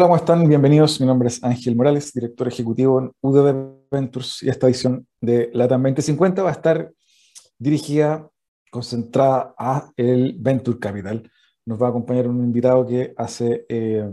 Hola, 0.00 0.06
¿cómo 0.06 0.16
están? 0.16 0.48
Bienvenidos. 0.48 0.98
Mi 0.98 1.06
nombre 1.06 1.28
es 1.28 1.44
Ángel 1.44 1.76
Morales, 1.76 2.10
director 2.14 2.48
ejecutivo 2.48 3.00
en 3.00 3.12
UDB 3.20 3.84
Ventures 3.90 4.42
y 4.42 4.48
esta 4.48 4.66
edición 4.66 5.06
de 5.20 5.50
LATAM 5.52 5.82
2050 5.82 6.42
va 6.42 6.48
a 6.48 6.52
estar 6.52 6.90
dirigida, 7.58 8.26
concentrada 8.70 9.54
a 9.58 9.92
el 9.98 10.36
Venture 10.38 10.78
Capital. 10.78 11.30
Nos 11.66 11.82
va 11.82 11.88
a 11.88 11.90
acompañar 11.90 12.28
un 12.28 12.42
invitado 12.42 12.86
que 12.86 13.12
hace 13.14 13.66
eh, 13.68 14.08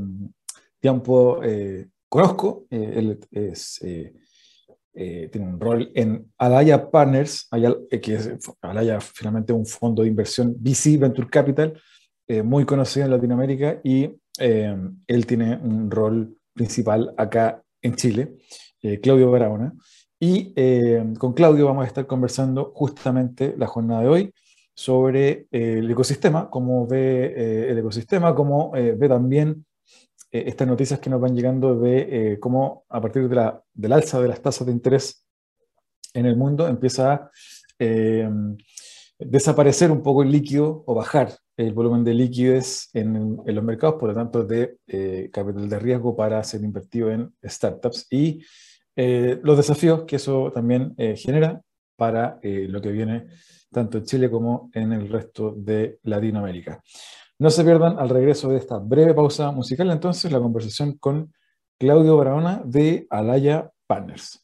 tiempo 0.82 1.41
eh, 1.41 1.88
conozco, 2.10 2.66
eh, 2.70 2.94
él 2.98 3.20
es, 3.32 3.79
tiene 3.79 5.48
un 5.48 5.57
rol 5.57 5.90
en 5.96 6.29
Alaya 6.38 6.91
Partners, 6.91 7.48
que 8.01 8.13
es 8.13 8.29
Alaya 8.60 8.99
finalmente 8.99 9.54
un 9.54 9.66
fondo 9.66 10.01
de 10.01 10.10
inversión 10.10 10.54
VC 10.60 10.98
Venture 10.99 11.29
Capital, 11.29 11.82
muy 12.44 12.66
conocido 12.66 13.05
en 13.05 13.12
Latinoamérica 13.13 13.79
y 13.85 14.12
eh, 14.40 14.76
él 15.07 15.26
tiene 15.26 15.55
un 15.57 15.90
rol 15.90 16.38
principal 16.54 17.13
acá 17.18 17.63
en 17.82 17.96
Chile, 17.96 18.38
eh, 18.82 18.99
Claudio 18.99 19.32
Barahona. 19.32 19.74
Y 20.20 20.54
eh, 20.55 21.13
con 21.20 21.34
Claudio 21.34 21.66
vamos 21.66 21.84
a 21.84 21.88
estar 21.88 22.07
conversando 22.07 22.71
justamente 22.74 23.55
la 23.57 23.68
jornada 23.68 24.02
de 24.02 24.07
hoy 24.07 24.34
sobre 24.74 25.48
el 25.52 25.90
ecosistema, 25.90 26.49
cómo 26.49 26.85
ve 26.88 27.70
el 27.70 27.77
ecosistema, 27.79 28.35
cómo 28.35 28.71
ve 28.71 29.07
también 29.10 29.66
estas 30.29 30.68
noticias 30.68 30.99
que 30.99 31.10
nos 31.10 31.20
van 31.20 31.35
llegando 31.35 31.79
de 31.79 32.38
cómo 32.40 32.85
a 32.88 33.01
partir 33.01 33.27
de 33.27 33.35
la, 33.35 33.63
del 33.74 33.94
alza 33.94 34.22
de 34.22 34.27
las 34.27 34.40
tasas 34.40 34.68
de 34.68 34.74
interés 34.74 35.26
en 36.13 36.27
el 36.27 36.38
mundo 36.38 36.68
empieza 36.68 37.13
a 37.13 37.32
desaparecer 39.18 39.90
un 39.90 40.04
poco 40.04 40.22
el 40.22 40.32
líquido 40.32 40.84
o 40.85 40.94
bajar 40.94 41.32
el 41.58 41.74
volumen 41.74 42.04
de 42.04 42.13
liquidez 42.13 42.90
en, 42.94 43.38
los 43.44 43.63
mercados, 43.63 43.96
por 44.00 44.10
lo 44.10 44.16
tanto, 44.16 44.44
de 44.44 44.77
eh, 44.88 45.30
capital 45.34 45.68
de 45.68 45.80
riesgo 45.80 46.16
para 46.16 46.44
ser 46.44 46.63
invertido 46.63 47.12
en 47.12 47.34
startups 47.44 48.08
y 48.12 48.44
eh, 48.96 49.40
los 49.44 49.58
desafíos 49.58 50.04
que 50.05 50.18
eso 50.18 50.52
también 50.54 50.94
eh, 50.98 51.16
genera 51.16 51.62
para 51.96 52.40
lo 52.44 52.80
que 52.80 52.91
viene 52.91 53.26
tanto 53.72 53.98
en 53.98 54.04
Chile 54.05 54.30
como 54.30 54.70
en 54.72 54.94
el 54.94 55.10
resto 55.10 55.55
de 55.58 55.98
Latinoamérica. 56.04 56.80
No 57.40 57.50
se 57.50 57.63
pierdan 57.63 57.98
al 57.98 58.10
regreso 58.10 58.50
de 58.50 58.58
esta 58.58 58.78
breve 58.78 59.16
pausa 59.16 59.52
musical, 59.52 59.90
entonces, 59.90 60.32
la 60.32 60.40
conversación 60.40 60.98
con 61.00 61.34
Claudio 61.80 62.18
Barahona 62.18 62.62
de 62.63 63.08
Alaya 63.10 63.72
Partners. 63.88 64.44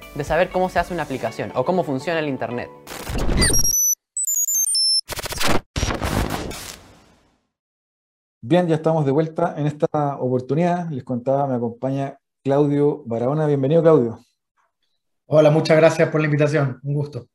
de 0.15 0.23
saber 0.23 0.49
cómo 0.49 0.69
se 0.69 0.79
hace 0.79 0.93
una 0.93 1.03
aplicación 1.03 1.51
o 1.55 1.63
cómo 1.63 1.83
funciona 1.83 2.19
el 2.19 2.27
Internet. 2.27 2.69
Bien, 8.43 8.67
ya 8.67 8.75
estamos 8.75 9.05
de 9.05 9.11
vuelta 9.11 9.53
en 9.57 9.67
esta 9.67 10.17
oportunidad. 10.17 10.89
Les 10.89 11.03
contaba, 11.03 11.47
me 11.47 11.55
acompaña 11.55 12.17
Claudio 12.43 13.03
Barahona. 13.05 13.45
Bienvenido, 13.45 13.81
Claudio. 13.81 14.19
Hola, 15.27 15.51
muchas 15.51 15.77
gracias 15.77 16.09
por 16.09 16.19
la 16.19 16.25
invitación. 16.25 16.79
Un 16.83 16.93
gusto. 16.93 17.27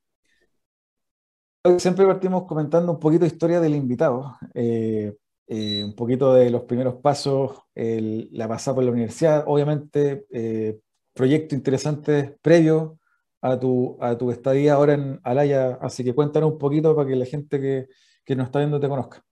Siempre 1.78 2.06
partimos 2.06 2.44
comentando 2.44 2.92
un 2.92 3.00
poquito 3.00 3.22
de 3.22 3.28
historia 3.28 3.60
del 3.60 3.74
invitado, 3.74 4.36
eh, 4.54 5.16
eh, 5.48 5.84
un 5.84 5.94
poquito 5.94 6.34
de 6.34 6.50
los 6.50 6.62
primeros 6.62 6.96
pasos, 6.96 7.58
la 7.74 8.46
pasada 8.46 8.76
por 8.76 8.84
la 8.84 8.92
universidad, 8.92 9.44
obviamente 9.46 10.26
eh, 10.30 10.78
proyecto 11.16 11.54
interesante 11.54 12.36
previo 12.42 13.00
a 13.40 13.58
tu, 13.58 13.96
a 14.00 14.16
tu 14.16 14.30
estadía 14.30 14.74
ahora 14.74 14.94
en 14.94 15.18
Alaya, 15.24 15.78
así 15.80 16.04
que 16.04 16.14
cuéntanos 16.14 16.52
un 16.52 16.58
poquito 16.58 16.94
para 16.94 17.08
que 17.08 17.16
la 17.16 17.24
gente 17.24 17.60
que, 17.60 17.86
que 18.24 18.36
nos 18.36 18.46
está 18.46 18.58
viendo 18.60 18.78
te 18.78 18.88
conozca. 18.88 19.22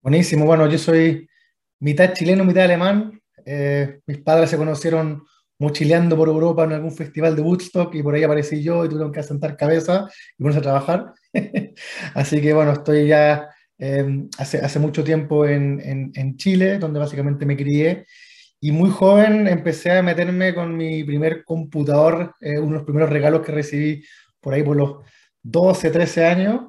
Buenísimo, 0.00 0.46
bueno, 0.46 0.66
yo 0.70 0.78
soy 0.78 1.28
mitad 1.80 2.12
chileno, 2.12 2.44
mitad 2.44 2.64
alemán. 2.64 3.20
Eh, 3.44 4.00
mis 4.06 4.18
padres 4.18 4.50
se 4.50 4.56
conocieron 4.56 5.24
mochileando 5.58 6.16
por 6.16 6.28
Europa 6.28 6.64
en 6.64 6.72
algún 6.72 6.92
festival 6.92 7.34
de 7.34 7.42
Woodstock 7.42 7.94
y 7.94 8.02
por 8.02 8.14
ahí 8.14 8.22
aparecí 8.22 8.62
yo 8.62 8.84
y 8.84 8.88
tuvieron 8.88 9.12
que 9.12 9.20
asentar 9.20 9.56
cabeza 9.56 10.08
y 10.38 10.42
ponerse 10.42 10.60
a 10.60 10.62
trabajar. 10.62 11.12
Así 12.14 12.40
que 12.40 12.52
bueno, 12.52 12.72
estoy 12.72 13.08
ya 13.08 13.48
eh, 13.78 14.26
hace, 14.38 14.58
hace 14.58 14.78
mucho 14.78 15.02
tiempo 15.02 15.46
en, 15.46 15.80
en, 15.80 16.12
en, 16.14 16.36
Chile, 16.36 16.78
donde 16.78 17.00
básicamente 17.00 17.44
me 17.44 17.56
crié 17.56 18.06
y 18.64 18.72
muy 18.72 18.88
joven 18.88 19.46
empecé 19.46 19.90
a 19.90 20.02
meterme 20.02 20.54
con 20.54 20.74
mi 20.74 21.04
primer 21.04 21.44
computador, 21.44 22.34
eh, 22.40 22.58
uno 22.58 22.68
de 22.68 22.74
los 22.76 22.84
primeros 22.84 23.10
regalos 23.10 23.42
que 23.44 23.52
recibí 23.52 24.02
por 24.40 24.54
ahí 24.54 24.62
por 24.62 24.74
los 24.74 25.04
12, 25.42 25.90
13 25.90 26.24
años. 26.24 26.60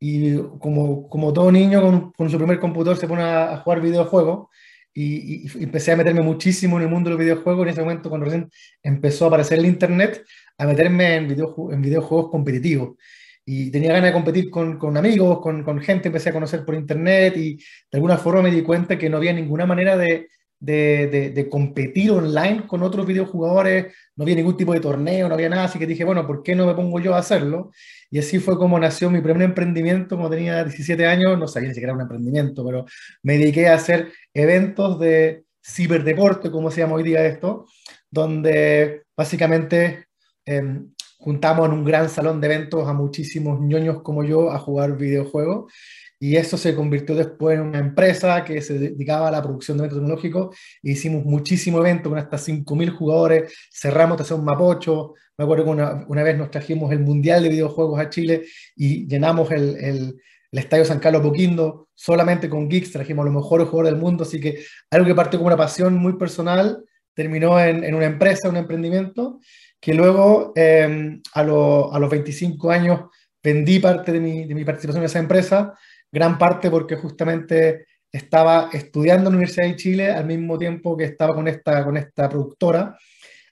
Y 0.00 0.38
como, 0.58 1.06
como 1.06 1.34
todo 1.34 1.52
niño 1.52 1.82
con, 1.82 2.12
con 2.12 2.30
su 2.30 2.38
primer 2.38 2.58
computador 2.58 2.96
se 2.96 3.06
pone 3.06 3.24
a, 3.24 3.58
jugar 3.58 3.82
videojuegos. 3.82 4.48
Y, 4.94 5.44
y, 5.44 5.62
empecé 5.62 5.92
a 5.92 5.96
meterme 5.96 6.22
muchísimo 6.22 6.78
en 6.78 6.84
el 6.84 6.88
mundo 6.88 7.10
de 7.10 7.16
los 7.16 7.22
videojuegos. 7.22 7.66
En 7.66 7.72
ese 7.74 7.82
momento, 7.82 8.08
cuando 8.08 8.24
recién 8.24 8.48
empezó 8.82 9.26
a 9.26 9.28
aparecer 9.28 9.58
el 9.58 9.66
Internet, 9.66 10.24
a 10.56 10.64
meterme 10.64 11.16
en, 11.16 11.30
en 11.30 11.82
videojuegos 11.82 12.30
competitivos 12.30 12.96
y 13.44 13.70
tenía 13.70 13.92
ganas 13.92 14.08
de 14.08 14.12
competir 14.14 14.48
con, 14.48 14.78
con 14.78 14.96
amigos, 14.96 15.40
con, 15.40 15.62
con, 15.62 15.78
gente, 15.80 16.08
empecé 16.08 16.30
a 16.30 16.32
conocer 16.32 16.64
por 16.64 16.74
internet 16.74 17.36
y 17.36 17.56
de 17.56 17.64
alguna 17.92 18.16
forma 18.16 18.40
me 18.40 18.50
di 18.50 18.62
cuenta 18.62 18.96
que 18.96 19.10
no 19.10 19.18
había 19.18 19.34
ninguna 19.34 19.66
manera 19.66 19.98
de, 19.98 20.28
de, 20.60 21.48
competir 21.50 22.10
online 22.10 22.66
con 22.66 22.82
otros 22.82 23.06
videojugadores, 23.06 23.92
no 24.16 24.24
había 24.24 24.36
ningún 24.36 24.56
tipo 24.56 24.72
de 24.72 24.80
torneo, 24.80 25.28
no 25.28 25.34
había 25.34 25.48
nada, 25.48 25.64
así 25.64 25.78
que 25.78 25.86
dije, 25.86 26.04
bueno, 26.04 26.26
¿por 26.26 26.42
qué 26.42 26.54
no 26.54 26.66
me 26.66 26.74
pongo 26.74 27.00
yo 27.00 27.14
a 27.14 27.18
hacerlo? 27.18 27.70
Y 28.10 28.18
así 28.18 28.38
fue 28.38 28.56
como 28.56 28.78
nació 28.78 29.10
mi 29.10 29.20
primer 29.20 29.42
emprendimiento, 29.42 30.16
como 30.16 30.30
tenía 30.30 30.64
17 30.64 31.06
años, 31.06 31.38
no 31.38 31.48
sabía 31.48 31.68
ni 31.68 31.74
siquiera 31.74 31.94
un 31.94 32.00
emprendimiento, 32.00 32.64
pero 32.64 32.86
me 33.22 33.38
dediqué 33.38 33.68
a 33.68 33.74
hacer 33.74 34.12
eventos 34.32 34.98
de 35.00 35.44
ciberdeporte, 35.64 36.50
como 36.50 36.70
se 36.70 36.80
llama 36.80 36.94
hoy 36.94 37.02
día 37.02 37.26
esto, 37.26 37.66
donde 38.10 39.02
básicamente 39.16 40.06
em, 40.44 40.92
juntamos 41.24 41.66
en 41.66 41.72
un 41.72 41.84
gran 41.84 42.10
salón 42.10 42.38
de 42.38 42.48
eventos 42.48 42.86
a 42.86 42.92
muchísimos 42.92 43.58
ñoños 43.58 44.02
como 44.02 44.24
yo 44.24 44.50
a 44.50 44.58
jugar 44.58 44.98
videojuegos 44.98 45.72
y 46.20 46.36
eso 46.36 46.58
se 46.58 46.74
convirtió 46.74 47.14
después 47.14 47.58
en 47.58 47.62
una 47.62 47.78
empresa 47.78 48.44
que 48.44 48.60
se 48.60 48.78
dedicaba 48.78 49.28
a 49.28 49.30
la 49.30 49.42
producción 49.42 49.78
de 49.78 49.84
eventos 49.84 50.00
tecnológicos. 50.00 50.56
Hicimos 50.82 51.24
muchísimos 51.24 51.80
eventos 51.80 52.10
con 52.10 52.18
hasta 52.18 52.36
5.000 52.36 52.90
jugadores, 52.94 53.54
cerramos 53.72 54.30
un 54.30 54.44
Mapocho. 54.44 55.14
Me 55.38 55.44
acuerdo 55.44 55.64
que 55.64 55.70
una, 55.70 56.04
una, 56.08 56.22
vez 56.22 56.36
nos 56.36 56.50
trajimos 56.50 56.92
el 56.92 57.00
Mundial 57.00 57.42
de 57.42 57.48
Videojuegos 57.48 57.98
a 57.98 58.10
Chile 58.10 58.44
y 58.76 59.08
llenamos 59.08 59.50
el, 59.50 59.76
el, 59.78 60.20
el 60.52 60.58
Estadio 60.58 60.84
San 60.84 60.98
Carlos 60.98 61.22
Boquindo 61.22 61.88
solamente 61.94 62.50
con 62.50 62.68
geeks, 62.68 62.92
trajimos 62.92 63.22
a 63.22 63.30
los 63.30 63.42
mejores 63.42 63.66
jugadores 63.66 63.92
del 63.92 64.02
mundo. 64.02 64.24
Así 64.24 64.40
que 64.40 64.62
algo 64.90 65.06
que 65.06 65.14
partió 65.14 65.38
como 65.38 65.46
una 65.48 65.56
pasión 65.56 65.94
muy 65.94 66.18
personal 66.18 66.84
terminó 67.14 67.58
en, 67.58 67.82
en 67.82 67.94
una 67.94 68.06
empresa, 68.06 68.48
un 68.48 68.56
emprendimiento, 68.56 69.40
que 69.84 69.92
luego 69.92 70.54
eh, 70.56 71.20
a, 71.34 71.42
lo, 71.42 71.92
a, 71.92 71.98
los 71.98 72.08
25 72.08 72.70
años 72.70 73.00
vendí 73.42 73.80
parte 73.80 74.12
de 74.12 74.20
mi, 74.20 74.46
de 74.46 74.54
mi 74.54 74.64
participación 74.64 75.02
en 75.02 75.06
esa 75.06 75.18
empresa 75.18 75.74
gran 76.10 76.38
parte 76.38 76.70
porque 76.70 76.96
justamente 76.96 77.84
estaba 78.10 78.70
estudiando 78.72 79.28
en 79.28 79.34
la 79.34 79.36
Universidad 79.36 79.66
de 79.66 79.76
Chile 79.76 80.10
al 80.10 80.24
mismo 80.24 80.56
tiempo 80.56 80.96
que 80.96 81.04
estaba 81.04 81.34
con 81.34 81.48
esta, 81.48 81.84
con 81.84 81.98
esta 81.98 82.30
productora. 82.30 82.96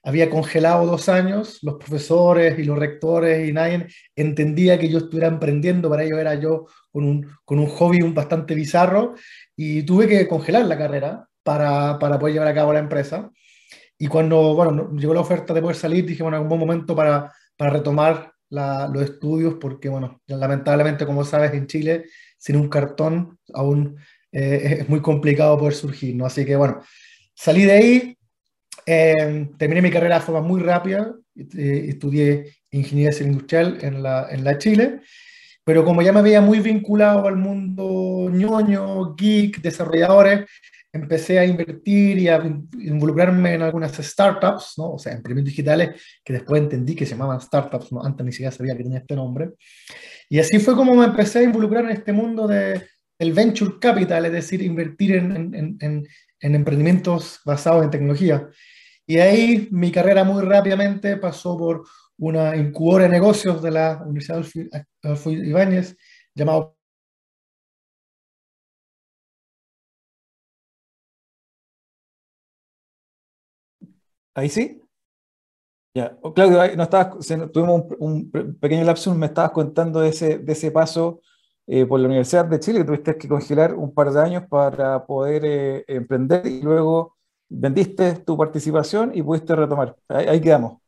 había 0.03 0.31
congelado 0.31 0.87
dos 0.87 1.11
años, 1.11 1.59
los 1.61 1.75
profesores 1.75 2.59
y 2.59 2.65
los 2.65 2.79
rectores 2.79 3.47
y 3.47 3.53
nadie 3.53 3.89
entendía 4.17 4.79
que 4.79 4.89
yo 4.89 4.99
estuviera 4.99 5.29
emprendiendo, 5.29 5.91
para 5.91 6.05
ello 6.05 6.19
era 6.19 6.35
yo 6.37 6.67
con 6.91 7.05
un, 7.05 7.31
con 7.45 7.59
un 7.59 7.67
hobby 7.67 8.01
un 8.01 8.15
bastante 8.15 8.55
bizarro 8.55 9.17
y 9.55 9.83
tuve 9.83 10.09
que 10.09 10.27
congelar 10.27 10.65
la 10.65 10.79
carrera 10.79 11.29
para, 11.43 11.99
para 11.99 12.19
poder 12.19 12.35
llevar 12.35 12.49
a 12.49 12.55
cabo 12.55 12.73
la 12.73 12.79
empresa. 12.79 13.31
Y 14.03 14.09
cuando 14.09 14.57
bueno, 14.57 14.91
llegó 14.97 15.15
la 15.15 15.21
oferta 15.21 15.55
de 15.55 15.63
poder 15.63 15.77
salir, 15.77 16.05
dije, 16.05 16.25
bueno, 16.25 16.37
es 16.37 16.43
un 16.43 16.49
buen 16.49 16.59
momento 16.59 16.97
para, 16.97 17.33
para 17.57 17.71
retomar 17.71 18.33
los 18.51 19.01
estudios, 19.01 19.55
porque, 19.61 19.89
bueno, 19.89 20.21
lamentablemente, 20.27 21.07
como 21.07 21.25
sabes, 21.25 21.53
en 21.53 21.69
Chile, 21.69 22.07
sin 22.37 22.57
un 22.57 22.69
cartón, 22.69 23.39
aún 23.55 23.97
eh, 24.33 24.79
es 24.81 24.89
muy 24.89 25.01
complicado 25.01 25.57
poder 25.57 25.75
surgir, 25.75 26.17
¿no? 26.17 26.27
Así 26.27 26.45
que, 26.45 26.57
bueno, 26.57 26.81
salí 27.33 27.65
de 27.65 27.73
ahí, 27.73 28.19
eh, 28.87 29.49
terminé 29.57 29.81
mi 29.81 29.93
carrera 29.93 30.19
de 30.19 30.25
forma 30.25 30.41
muy 30.41 30.61
rápida, 30.61 31.15
eh, 31.37 31.85
estudié 31.91 32.57
ingeniería 32.73 33.17
industrial 33.25 33.79
en 33.83 34.03
la, 34.03 34.27
en 34.33 34.43
la 34.43 34.59
Chile, 34.59 34.99
pero 35.63 35.85
como 35.85 36.03
ya 36.03 36.13
me 36.13 36.23
veía 36.23 36.41
muy 36.41 36.59
vinculado 36.59 37.29
al 37.29 37.37
mundo 37.37 38.29
ñoño, 38.33 39.15
geek, 39.15 39.63
desarrolladores, 39.63 40.47
empecé 40.93 41.39
a 41.39 41.45
invertir 41.45 42.19
y 42.19 42.29
a 42.29 42.37
involucrarme 42.75 43.55
en 43.55 43.63
algunas 43.63 43.93
startups, 43.97 44.75
¿no? 44.77 44.93
o 44.93 44.99
sea, 44.99 45.13
emprendimientos 45.13 45.53
digitales, 45.53 46.03
que 46.23 46.35
después 46.35 46.61
entendí 46.61 46.95
que 46.95 47.07
se 47.07 47.13
llamaban 47.13 47.41
startups, 47.41 47.93
¿no? 47.93 48.05
antes 48.05 48.27
ni 48.27 48.33
siquiera 48.33 48.53
sabía 48.53 48.77
que 48.77 48.83
tenía 48.83 48.99
este 48.99 49.17
nombre. 49.17 49.53
Y 50.29 50.39
así 50.39 50.59
fue 50.59 50.75
como 50.75 50.95
me 50.95 51.07
empecé 51.07 51.41
a 51.41 51.43
involucrar 51.43 51.85
en 51.85 51.93
este 51.93 52.13
mundo 52.13 52.47
de, 52.47 52.83
del 53.19 53.33
venture 53.33 53.79
capital, 53.81 54.27
es 54.27 54.33
decir, 54.33 54.63
invertir 54.63 55.17
en, 55.17 55.55
en, 55.55 55.77
en, 55.81 56.07
en 56.41 56.55
emprendimientos 56.55 57.41
basados 57.45 57.85
en 57.85 57.91
tecnología. 57.91 58.49
Y 59.07 59.19
ahí 59.19 59.69
mi 59.71 59.91
carrera 59.91 60.25
muy 60.25 60.43
rápidamente 60.43 61.17
pasó 61.17 61.57
por 61.57 61.85
una 62.19 62.55
incubadora 62.57 63.05
de 63.05 63.11
negocios 63.11 63.63
de 63.63 63.71
la 63.71 64.03
Universidad 64.05 64.45
Adolfo 65.03 65.31
Ibáñez, 65.31 65.97
llamado 66.35 66.77
Ahí 74.35 74.49
sí. 74.49 74.81
Ya, 75.95 76.17
oh, 76.23 76.33
Claudio, 76.33 76.75
no 76.77 76.85
estabas, 76.85 77.27
tuvimos 77.53 77.85
un, 77.99 78.31
pequeño 78.59 78.85
lapsus, 78.85 79.15
me 79.15 79.27
estabas 79.27 79.51
contando 79.51 80.01
de 80.01 80.09
ese, 80.09 80.39
de 80.39 80.53
ese 80.53 80.71
paso 80.71 81.21
eh, 81.67 81.85
por 81.85 82.01
la 82.01 82.07
Universidad 82.07 82.47
de 82.47 82.59
Chile, 82.61 82.79
que 82.79 82.85
tuviste 82.85 83.19
que 83.19 83.29
congelar 83.29 83.75
un 83.75 83.93
par 83.93 84.11
de 84.11 84.21
años 84.21 84.45
para 84.49 85.05
poder 85.05 85.43
eh, 85.45 85.85
emprender 85.87 86.47
y 86.47 86.63
luego 86.63 87.17
vendiste 87.49 88.15
tu 88.15 88.37
participación 88.39 89.13
y 89.15 89.23
pudiste 89.23 89.55
retomar. 89.55 89.95
Ahí, 90.09 90.41
quedamos. 90.41 90.79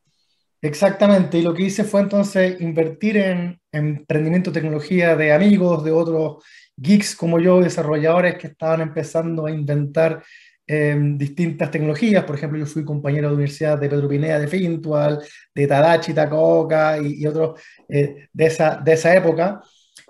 Exactamente, 0.63 1.39
y 1.39 1.43
lo 1.43 1.53
que 1.53 1.65
hice 1.65 1.85
fue 1.85 2.01
entonces 2.01 2.59
invertir 2.61 3.19
en, 3.19 3.61
emprendimiento 3.71 4.51
de 4.51 4.61
tecnología 4.61 5.15
de 5.15 5.33
amigos, 5.33 5.85
de 5.85 5.93
otros 5.93 6.43
geeks 6.77 7.15
como 7.15 7.39
yo, 7.39 7.61
desarrolladores 7.61 8.39
que 8.39 8.47
estaban 8.47 8.81
empezando 8.81 9.45
a 9.45 9.51
inventar 9.51 10.25
em, 10.67 11.19
distintas 11.19 11.71
tecnologías. 11.71 12.25
Por 12.25 12.37
ejemplo, 12.37 12.59
yo 12.59 12.67
fui 12.67 12.85
compañero 12.85 13.29
de 13.29 13.35
universidad 13.35 13.79
de 13.79 13.89
Pedro 13.89 14.09
Pinea 14.09 14.39
de 14.39 14.49
Fintual, 14.49 15.23
de 15.55 15.67
Tadachi, 15.67 16.15
Tacoca 16.15 16.99
y, 16.99 17.23
y 17.23 17.27
otros 17.27 17.61
eh, 17.89 18.29
de, 18.33 18.47
esa, 18.47 18.77
de 18.77 18.93
esa 18.93 19.15
época. 19.15 19.63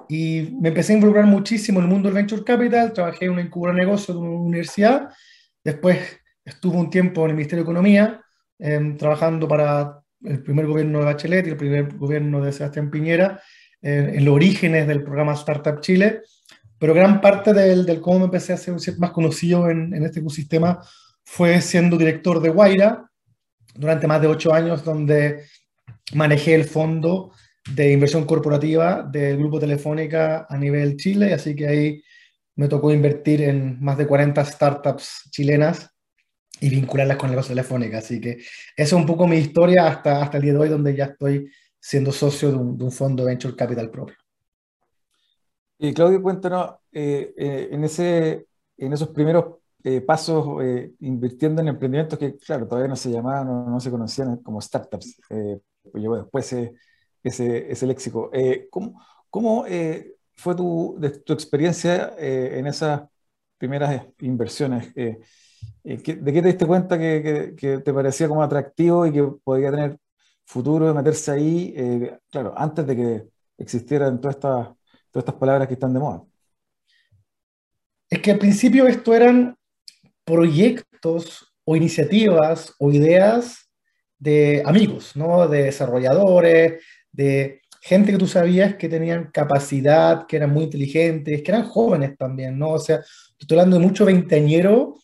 Y 0.09 0.57
me 0.61 0.69
empecé 0.69 0.93
a 0.93 0.97
involucrar 0.97 1.27
muchísimo 1.27 1.79
en 1.81 1.87
el 1.87 1.91
mundo 1.91 2.09
del 2.09 2.15
venture 2.15 2.45
capital. 2.45 2.93
Trabajé 2.93 3.27
en 3.27 3.33
una 3.33 3.43
incubadora 3.43 3.79
de 3.79 3.87
negocio 3.87 4.15
de 4.15 4.21
una 4.21 4.31
universidad. 4.31 5.11
Después 5.63 5.99
estuve 6.45 6.77
un 6.77 6.91
tiempo 6.91 7.25
en 7.25 7.31
el 7.31 7.37
Ministerio 7.37 7.65
de 7.65 7.71
Economía, 7.71 8.21
em, 8.59 8.97
trabajando 8.97 9.49
para 9.49 10.01
el 10.23 10.43
primer 10.43 10.67
gobierno 10.67 11.01
de 11.01 11.05
Bachelet 11.07 11.47
y 11.47 11.51
el 11.51 11.57
primer 11.57 11.97
gobierno 11.97 12.43
de 12.43 12.53
Sebastián 12.53 12.91
Piñera, 12.91 13.43
en 13.83 14.25
los 14.25 14.35
orígenes 14.35 14.87
del 14.87 15.03
programa 15.03 15.35
Startup 15.35 15.79
Chile. 15.81 16.23
Pero 16.85 16.93
gran 16.93 17.23
parte 17.23 17.55
del, 17.55 17.87
del 17.87 18.03
cómo 18.03 18.19
me 18.19 18.25
empecé 18.27 18.53
a 18.53 18.59
ser 18.59 18.77
más 18.99 19.11
conocido 19.11 19.71
en, 19.71 19.95
en 19.95 20.05
este 20.05 20.21
ecosistema 20.21 20.83
fue 21.25 21.63
siendo 21.63 21.97
director 21.97 22.43
de 22.43 22.51
Guaira 22.51 23.11
durante 23.75 24.07
más 24.07 24.21
de 24.21 24.27
ocho 24.27 24.53
años, 24.53 24.85
donde 24.85 25.47
manejé 26.13 26.55
el 26.55 26.65
fondo 26.67 27.33
de 27.75 27.91
inversión 27.91 28.27
corporativa 28.27 29.03
del 29.03 29.39
grupo 29.39 29.59
Telefónica 29.59 30.47
a 30.47 30.59
nivel 30.59 30.99
Chile, 30.99 31.33
así 31.33 31.57
que 31.57 31.67
ahí 31.67 32.03
me 32.55 32.69
tocó 32.69 32.93
invertir 32.93 33.41
en 33.41 33.83
más 33.83 33.97
de 33.97 34.07
40 34.07 34.45
startups 34.45 35.31
chilenas 35.31 35.89
y 36.61 36.69
vincularlas 36.69 37.17
con 37.17 37.31
el 37.31 37.37
negocio 37.37 37.55
Telefónica. 37.55 37.97
Así 37.97 38.21
que 38.21 38.33
esa 38.33 38.47
es 38.77 38.93
un 38.93 39.07
poco 39.07 39.27
mi 39.27 39.39
historia 39.39 39.87
hasta, 39.87 40.23
hasta 40.23 40.37
el 40.37 40.43
día 40.43 40.53
de 40.53 40.59
hoy, 40.59 40.69
donde 40.69 40.95
ya 40.95 41.07
estoy 41.07 41.51
siendo 41.81 42.13
socio 42.13 42.53
de 42.53 42.59
un, 42.59 42.93
fondo 42.93 43.25
de 43.25 43.31
Venture 43.31 43.57
Capital 43.57 43.91
propio. 43.91 44.17
Y 45.85 45.93
Claudio, 45.93 46.23
cuéntanos, 46.23 46.77
eh, 46.93 47.35
eh, 47.37 47.69
en, 47.71 47.85
ese, 47.85 48.47
en 48.79 48.95
esos 48.95 49.09
primeros 49.11 49.57
eh, 49.83 50.01
pasos 50.01 50.63
invirtiendo 51.01 51.61
en 51.61 51.69
emprendimientos 51.69 52.19
que, 52.19 52.39
claro, 52.39 52.67
todavía 52.67 52.89
no 52.89 52.97
se 52.97 53.11
llamaban, 53.11 53.47
no, 53.47 53.69
no 53.69 53.79
se 53.81 53.91
conocían 53.91 54.39
como 54.39 54.63
startups, 54.63 55.21
pues 55.29 55.61
llegó 56.03 56.17
después 56.17 56.51
ese, 56.55 57.71
ese 57.71 57.87
léxico. 57.87 58.31
Eh, 58.33 58.67
¿Cómo, 58.71 58.99
cómo 59.29 59.67
fue 60.33 60.55
tu, 60.55 60.99
tu 61.27 61.35
experiencia 61.35 62.15
en 62.19 62.67
esas 62.67 63.03
primeras 63.59 64.07
inversiones? 64.21 64.95
¿De 64.95 66.03
qué 66.03 66.15
te 66.15 66.43
diste 66.43 66.67
cuenta 66.67 66.97
que, 66.99 67.55
que, 67.59 67.79
te 67.81 67.93
parecía 67.93 68.27
como 68.27 68.43
atractivo 68.43 69.05
y 69.05 69.13
que 69.13 69.23
podía 69.23 69.71
tener 69.71 69.99
futuro 70.47 70.87
de 70.87 70.95
meterse 70.95 71.31
ahí, 71.31 72.11
claro, 72.31 72.55
antes 72.57 72.87
de 72.87 72.97
que 72.97 73.29
existieran 73.59 74.19
todas 74.19 74.37
estas, 74.37 74.69
todas 75.15 75.29
estas 75.29 75.39
palabras 75.39 75.69
que 75.69 75.75
están 75.75 75.95
de 75.95 76.01
moda? 76.01 76.25
Es 78.11 78.19
que 78.19 78.33
al 78.33 78.39
principio 78.39 78.89
esto 78.89 79.15
eran 79.15 79.57
proyectos 80.25 81.55
o 81.65 81.77
iniciativas 81.77 82.75
o 82.79 82.91
ideas 82.91 83.71
de 84.19 84.63
amigos, 84.67 85.15
¿no? 85.15 85.47
De 85.47 85.65
desarrolladores, 85.65 86.83
de 87.13 87.61
gente 87.81 88.11
que 88.11 88.19
tú 88.19 88.27
sabías 88.27 88.75
que 88.75 88.89
tenían 88.89 89.31
capacidad, 89.31 90.27
que 90.27 90.37
eran 90.37 90.51
muy 90.51 90.65
inteligentes, 90.65 91.43
que 91.43 91.51
eran 91.51 91.65
jóvenes 91.65 92.17
también, 92.17 92.59
¿no? 92.59 92.71
O 92.71 92.79
sea, 92.81 93.01
estoy 93.39 93.57
hablando 93.57 93.79
de 93.79 93.87
mucho 93.87 94.05
veinteañero 94.05 94.97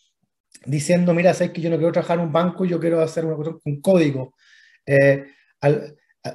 diciendo, 0.67 1.15
mira, 1.15 1.35
sabes 1.35 1.53
que 1.53 1.61
yo 1.61 1.71
no 1.71 1.77
quiero 1.77 1.93
trabajar 1.93 2.19
en 2.19 2.25
un 2.25 2.33
banco, 2.33 2.65
yo 2.65 2.81
quiero 2.81 3.01
hacer 3.01 3.25
una 3.25 3.37
cosa 3.37 3.53
con 3.63 3.81
código. 3.81 4.35
Eh, 4.85 5.25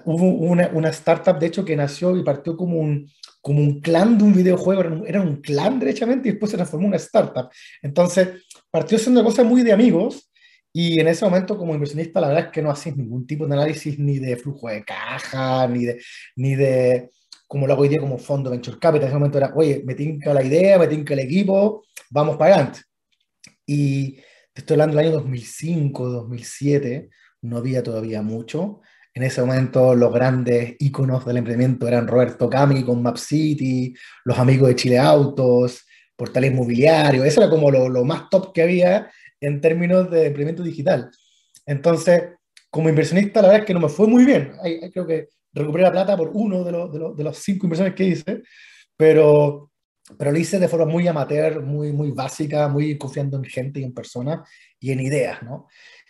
hubo 0.05 0.23
una, 0.23 0.69
una, 0.69 0.89
startup, 0.89 1.37
de 1.37 1.47
hecho, 1.47 1.65
que 1.65 1.75
nació 1.75 2.15
y 2.15 2.23
partió 2.23 2.55
como 2.55 2.77
un, 2.77 3.09
como 3.45 3.59
un 3.59 3.79
clan 3.79 4.17
de 4.17 4.23
un 4.23 4.33
videojuego, 4.33 4.81
era 4.81 4.89
un, 4.89 5.07
era 5.07 5.21
un 5.21 5.35
clan 5.35 5.77
derechamente, 5.77 6.27
y 6.27 6.31
después 6.31 6.49
se 6.49 6.57
transformó 6.57 6.85
en 6.85 6.93
una 6.93 6.97
startup. 6.97 7.47
Entonces, 7.79 8.43
partió 8.71 8.97
siendo 8.97 9.21
una 9.21 9.29
cosa 9.29 9.43
muy 9.43 9.61
de 9.61 9.71
amigos, 9.71 10.31
y 10.73 10.99
en 10.99 11.07
ese 11.07 11.25
momento, 11.25 11.55
como 11.55 11.75
inversionista, 11.75 12.19
la 12.19 12.29
verdad 12.29 12.45
es 12.47 12.51
que 12.51 12.63
no 12.63 12.71
hacías 12.71 12.97
ningún 12.97 13.27
tipo 13.27 13.45
de 13.45 13.53
análisis 13.53 13.99
ni 13.99 14.17
de 14.17 14.35
flujo 14.35 14.67
de 14.67 14.83
caja, 14.83 15.67
ni 15.67 15.85
de, 15.85 16.01
ni 16.37 16.55
de 16.55 17.11
como 17.47 17.67
lo 17.67 17.73
hago 17.73 17.83
hoy 17.83 17.89
día 17.89 17.99
como 17.99 18.17
fondo 18.17 18.49
venture 18.49 18.79
capital. 18.79 19.03
En 19.03 19.09
ese 19.09 19.19
momento 19.19 19.37
era, 19.37 19.53
oye, 19.55 19.83
me 19.85 19.93
tinca 19.93 20.33
la 20.33 20.41
idea, 20.43 20.79
me 20.79 20.87
tinca 20.87 21.13
el 21.13 21.19
equipo, 21.19 21.85
vamos 22.09 22.37
para 22.37 22.55
adelante. 22.55 22.81
Y 23.67 24.13
te 24.53 24.61
estoy 24.61 24.73
hablando 24.73 24.97
del 24.97 25.05
año 25.05 25.17
2005, 25.17 26.09
2007, 26.09 27.09
no 27.43 27.57
había 27.57 27.83
todavía 27.83 28.23
mucho. 28.23 28.81
En 29.15 29.23
ese 29.23 29.41
momento 29.41 29.95
los 29.95 30.13
grandes 30.13 30.75
íconos 30.77 31.25
del 31.25 31.37
emprendimiento 31.37 31.87
eran 31.87 32.05
Roberto 32.05 32.49
Cami 32.49 32.83
con 32.83 33.01
Map 33.01 33.15
City, 33.15 33.95
los 34.25 34.37
amigos 34.37 34.67
de 34.67 34.75
Chile 34.75 34.99
Autos, 34.99 35.85
portales 36.17 36.51
inmobiliarios, 36.51 37.25
eso 37.25 37.41
era 37.41 37.49
como 37.49 37.71
lo, 37.71 37.87
lo 37.87 38.03
más 38.03 38.29
top 38.29 38.53
que 38.53 38.63
había 38.63 39.09
en 39.39 39.61
términos 39.61 40.11
de 40.11 40.27
emprendimiento 40.27 40.63
digital. 40.63 41.09
Entonces, 41.65 42.23
como 42.69 42.89
inversionista, 42.89 43.41
la 43.41 43.47
verdad 43.47 43.61
es 43.61 43.67
que 43.67 43.73
no 43.73 43.79
me 43.79 43.87
fue 43.87 44.05
muy 44.05 44.25
bien. 44.25 44.51
creo 44.91 45.07
que 45.07 45.29
recuperé 45.53 45.83
la 45.83 45.93
plata 45.93 46.17
por 46.17 46.31
uno 46.33 46.65
de 46.65 46.73
los, 46.73 47.15
de, 47.15 47.23
los, 47.23 47.37
cinco 47.37 47.67
inversiones 47.67 47.95
que 47.95 48.03
hice, 48.03 48.43
pero, 48.97 49.71
pero 50.17 50.33
lo 50.33 50.37
hice 50.37 50.59
de 50.59 50.67
forma 50.67 50.85
muy 50.85 51.07
amateur, 51.07 51.61
muy, 51.61 51.93
muy 51.93 52.11
básica, 52.11 52.67
muy 52.67 52.97
confiando 52.97 53.37
en 53.37 53.45
gente 53.45 53.79
y 53.79 53.83
en 53.85 53.93
personas 53.93 54.47
y 54.77 54.91
en 54.91 54.99
ideas, 54.99 55.41
¿no? 55.41 55.67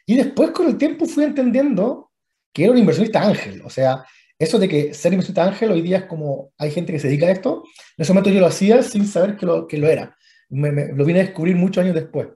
Y 0.08 0.16
después 0.16 0.50
con 0.50 0.66
el 0.66 0.78
tiempo 0.78 1.06
fui 1.06 1.24
entendiendo 1.24 2.12
que 2.56 2.64
era 2.64 2.72
un 2.72 2.78
inversionista 2.78 3.22
ángel, 3.22 3.62
o 3.66 3.70
sea, 3.70 4.06
eso 4.40 4.58
de 4.58 4.70
que 4.70 4.94
ser 4.94 5.12
inversionista 5.12 5.44
ángel 5.44 5.72
hoy 5.72 5.82
día 5.82 5.98
es 5.98 6.04
como 6.06 6.54
hay 6.58 6.72
gente 6.72 6.94
que 6.94 7.00
se 7.00 7.08
dedica 7.08 7.28
a 7.28 7.32
esto, 7.32 7.64
en 7.98 8.02
ese 8.02 8.14
momento 8.14 8.30
yo 8.30 8.40
lo 8.40 8.46
hacía 8.46 8.82
sin 8.82 9.06
saber 9.06 9.36
que 9.36 9.46
lo, 9.46 9.68
que 9.68 9.78
lo 9.78 9.90
era. 9.90 10.16
Me, 10.48 10.94
lo 10.94 11.04
vine 11.04 11.20
a 11.20 11.24
descubrir 11.24 11.58
muchos 11.58 11.84
años 11.84 11.96
después. 11.96 12.30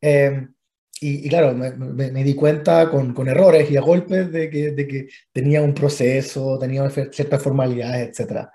Em, 0.00 0.54
y, 1.02 1.28
claro, 1.28 1.54
me, 1.54 2.24
di 2.24 2.34
cuenta 2.34 2.90
con, 2.90 3.28
errores 3.28 3.70
y 3.70 3.76
a 3.76 3.82
golpes 3.82 4.32
de 4.32 4.48
que, 4.48 5.08
tenía 5.32 5.60
un 5.60 5.74
proceso, 5.74 6.58
tenía 6.58 6.88
ciertas 6.90 7.42
formalidades, 7.42 8.18
etc. 8.18 8.48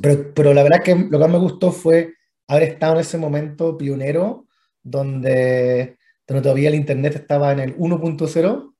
Pero, 0.00 0.34
pero 0.34 0.54
la 0.54 0.62
verdad 0.62 0.82
que 0.82 0.94
lo 0.94 1.10
que 1.10 1.18
más 1.18 1.30
me 1.30 1.38
gustó 1.38 1.70
fue 1.70 2.14
haber 2.48 2.64
estado 2.64 2.94
en 2.94 3.00
ese 3.00 3.18
momento 3.18 3.76
pionero 3.76 4.46
donde, 4.82 5.96
donde 6.26 6.42
todavía 6.42 6.68
el 6.68 6.74
Internet 6.76 7.16
estaba 7.16 7.52
en 7.52 7.60
el 7.60 7.76
1.0 7.76 8.73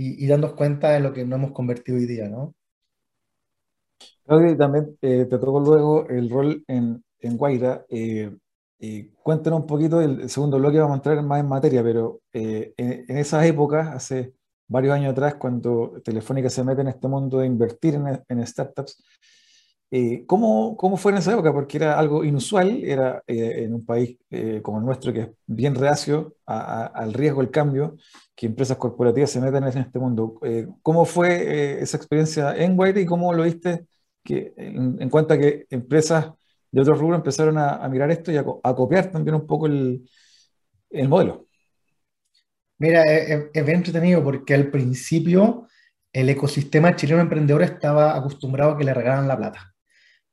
y, 0.00 0.24
y 0.24 0.40
cuenta 0.52 0.90
de 0.90 1.00
lo 1.00 1.12
que 1.12 1.26
nos 1.26 1.38
hemos 1.38 1.52
convertido 1.52 1.98
hoy 1.98 2.06
día, 2.06 2.26
¿no? 2.28 2.54
También 4.56 4.96
eh, 5.02 5.26
te 5.28 5.38
tocó 5.38 5.60
luego 5.60 6.08
el 6.08 6.30
rol 6.30 6.64
en, 6.68 7.04
en 7.18 7.36
Guaira. 7.36 7.84
Eh, 7.90 8.30
cuéntanos 9.22 9.60
un 9.60 9.66
poquito, 9.66 10.00
el, 10.00 10.30
segundo 10.30 10.58
bloque 10.58 10.78
vamos 10.78 10.94
a 10.94 10.96
entrar 10.96 11.22
más 11.22 11.40
en 11.40 11.48
materia, 11.48 11.82
pero 11.82 12.20
eh, 12.32 12.72
en, 12.78 13.04
en, 13.08 13.18
esas 13.18 13.44
épocas, 13.44 13.88
hace 13.88 14.32
varios 14.68 14.94
años 14.94 15.12
atrás, 15.12 15.34
cuando 15.34 16.00
Telefónica 16.02 16.48
se 16.48 16.64
mete 16.64 16.80
en 16.80 16.88
este 16.88 17.06
mundo 17.06 17.40
de 17.40 17.46
invertir 17.46 17.96
en, 17.96 18.22
en 18.26 18.46
startups, 18.46 19.02
eh, 19.92 20.24
¿cómo, 20.26 20.76
¿cómo, 20.76 20.96
fue 20.96 21.10
en 21.12 21.18
esa 21.18 21.32
época? 21.32 21.52
Porque 21.52 21.76
era 21.76 21.98
algo 21.98 22.24
inusual, 22.24 22.84
era 22.84 23.24
eh, 23.26 23.64
en 23.64 23.74
un 23.74 23.84
país 23.84 24.16
eh, 24.30 24.60
como 24.62 24.78
el 24.78 24.84
nuestro, 24.84 25.12
que 25.12 25.20
es 25.20 25.28
bien 25.46 25.74
reacio 25.74 26.36
al 26.46 27.12
riesgo, 27.12 27.40
al 27.40 27.50
cambio, 27.50 27.96
que 28.36 28.46
empresas 28.46 28.76
corporativas 28.76 29.30
se 29.30 29.40
metan 29.40 29.64
en 29.64 29.78
este 29.78 29.98
mundo. 29.98 30.40
¿Cómo 30.82 31.04
fue 31.04 31.82
esa 31.82 31.96
experiencia 31.96 32.56
en 32.56 32.78
White 32.78 33.00
y 33.00 33.06
cómo 33.06 33.32
lo 33.32 33.44
viste 33.44 33.86
que, 34.24 34.52
en, 34.56 35.00
en, 35.00 35.10
cuanto 35.10 35.34
a 35.34 35.38
que 35.38 35.66
empresas 35.70 36.30
de 36.70 36.80
otros 36.80 36.98
rubros 36.98 37.18
empezaron 37.18 37.58
a, 37.58 37.88
mirar 37.88 38.10
esto 38.10 38.32
y 38.32 38.36
a, 38.36 38.44
copiar 38.44 39.10
también 39.10 39.34
un 39.34 39.46
poco 39.46 39.66
el, 39.66 40.08
el 40.90 41.08
modelo? 41.08 41.46
Mira, 42.78 43.04
es, 43.04 43.50
es 43.52 43.64
bien 43.64 43.78
entretenido 43.78 44.22
porque 44.24 44.54
al 44.54 44.70
principio 44.70 45.68
el 46.12 46.28
ecosistema 46.28 46.96
chileno 46.96 47.20
emprendedor 47.20 47.62
estaba 47.62 48.16
acostumbrado 48.16 48.72
a 48.72 48.78
que 48.78 48.84
le 48.84 48.94
regalaran 48.94 49.28
la 49.28 49.36
plata. 49.36 49.69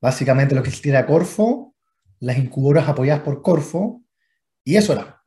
Básicamente 0.01 0.55
lo 0.55 0.61
que 0.61 0.69
existía 0.69 0.99
era 0.99 1.05
Corfo, 1.05 1.75
las 2.19 2.37
incubadoras 2.37 2.89
apoyadas 2.89 3.23
por 3.23 3.41
Corfo, 3.41 4.03
y 4.63 4.75
eso 4.75 4.93
era, 4.93 5.21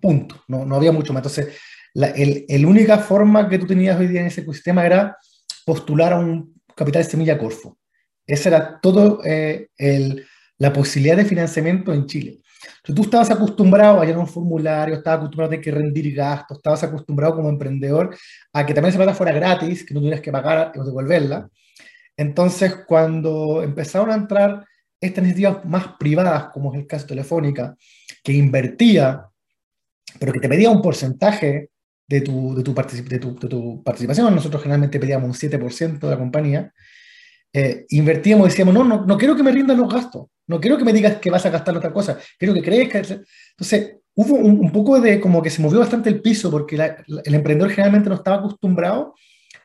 punto, 0.00 0.42
no, 0.48 0.64
no 0.64 0.76
había 0.76 0.92
mucho 0.92 1.12
más. 1.12 1.20
Entonces, 1.20 1.56
la 1.94 2.08
el, 2.08 2.44
el 2.48 2.66
única 2.66 2.98
forma 2.98 3.48
que 3.48 3.58
tú 3.58 3.66
tenías 3.66 3.98
hoy 3.98 4.08
día 4.08 4.20
en 4.20 4.26
ese 4.26 4.40
ecosistema 4.40 4.84
era 4.84 5.16
postular 5.64 6.12
a 6.12 6.18
un 6.18 6.54
capital 6.74 7.02
de 7.02 7.10
semilla 7.10 7.38
Corfo. 7.38 7.78
Esa 8.26 8.48
era 8.48 8.80
todo 8.80 9.20
eh, 9.24 9.68
la 10.58 10.72
posibilidad 10.72 11.16
de 11.16 11.24
financiamiento 11.24 11.92
en 11.92 12.06
Chile. 12.06 12.40
Tú 12.82 13.02
estabas 13.02 13.30
acostumbrado 13.30 14.00
a 14.00 14.04
llenar 14.04 14.20
un 14.20 14.26
formulario, 14.26 14.94
estabas 14.94 15.18
acostumbrado 15.18 15.48
a 15.48 15.50
tener 15.50 15.64
que 15.64 15.70
rendir 15.70 16.14
gastos, 16.14 16.58
estabas 16.58 16.82
acostumbrado 16.82 17.36
como 17.36 17.50
emprendedor 17.50 18.16
a 18.52 18.64
que 18.64 18.72
también 18.72 18.90
esa 18.90 18.98
plata 18.98 19.14
fuera 19.14 19.32
gratis, 19.32 19.84
que 19.84 19.92
no 19.92 20.00
tuvieras 20.00 20.20
que 20.20 20.32
pagar 20.32 20.72
o 20.76 20.84
devolverla. 20.84 21.48
Entonces, 22.16 22.74
cuando 22.86 23.62
empezaron 23.62 24.10
a 24.10 24.14
entrar 24.14 24.64
estas 25.00 25.24
iniciativas 25.24 25.64
más 25.64 25.88
privadas, 25.98 26.46
como 26.52 26.72
es 26.72 26.80
el 26.80 26.86
caso 26.86 27.06
Telefónica, 27.06 27.76
que 28.22 28.32
invertía, 28.32 29.26
pero 30.18 30.32
que 30.32 30.40
te 30.40 30.48
pedía 30.48 30.70
un 30.70 30.82
porcentaje 30.82 31.70
de 32.06 32.20
tu, 32.20 32.54
de 32.54 32.62
tu, 32.62 33.82
participación, 33.82 34.34
nosotros 34.34 34.62
generalmente 34.62 35.00
pedíamos 35.00 35.28
un 35.28 35.50
7% 35.50 35.98
de 35.98 36.10
la 36.10 36.18
compañía, 36.18 36.72
eh, 37.52 37.86
invertíamos 37.90 38.46
y 38.46 38.50
decíamos, 38.50 38.74
no, 38.74 38.84
no, 38.84 39.04
no 39.04 39.18
quiero 39.18 39.36
que 39.36 39.42
me 39.42 39.52
rindan 39.52 39.78
los 39.78 39.92
gastos, 39.92 40.26
no 40.46 40.60
quiero 40.60 40.76
que 40.76 40.84
me 40.84 40.92
digas 40.92 41.16
que 41.18 41.30
vas 41.30 41.44
a 41.46 41.50
gastar 41.50 41.76
otra 41.76 41.92
cosa, 41.92 42.18
quiero 42.38 42.54
que 42.54 42.62
que... 42.62 42.78
Entonces, 42.78 43.96
hubo 44.14 44.34
un, 44.36 44.70
poco 44.70 45.00
de 45.00 45.20
como 45.20 45.42
que 45.42 45.50
se 45.50 45.62
movió 45.62 45.80
bastante 45.80 46.08
el 46.08 46.20
piso, 46.20 46.50
porque 46.50 46.76
el 46.76 47.34
emprendedor 47.34 47.70
generalmente 47.70 48.08
no 48.08 48.16
estaba 48.16 48.36
acostumbrado 48.36 49.14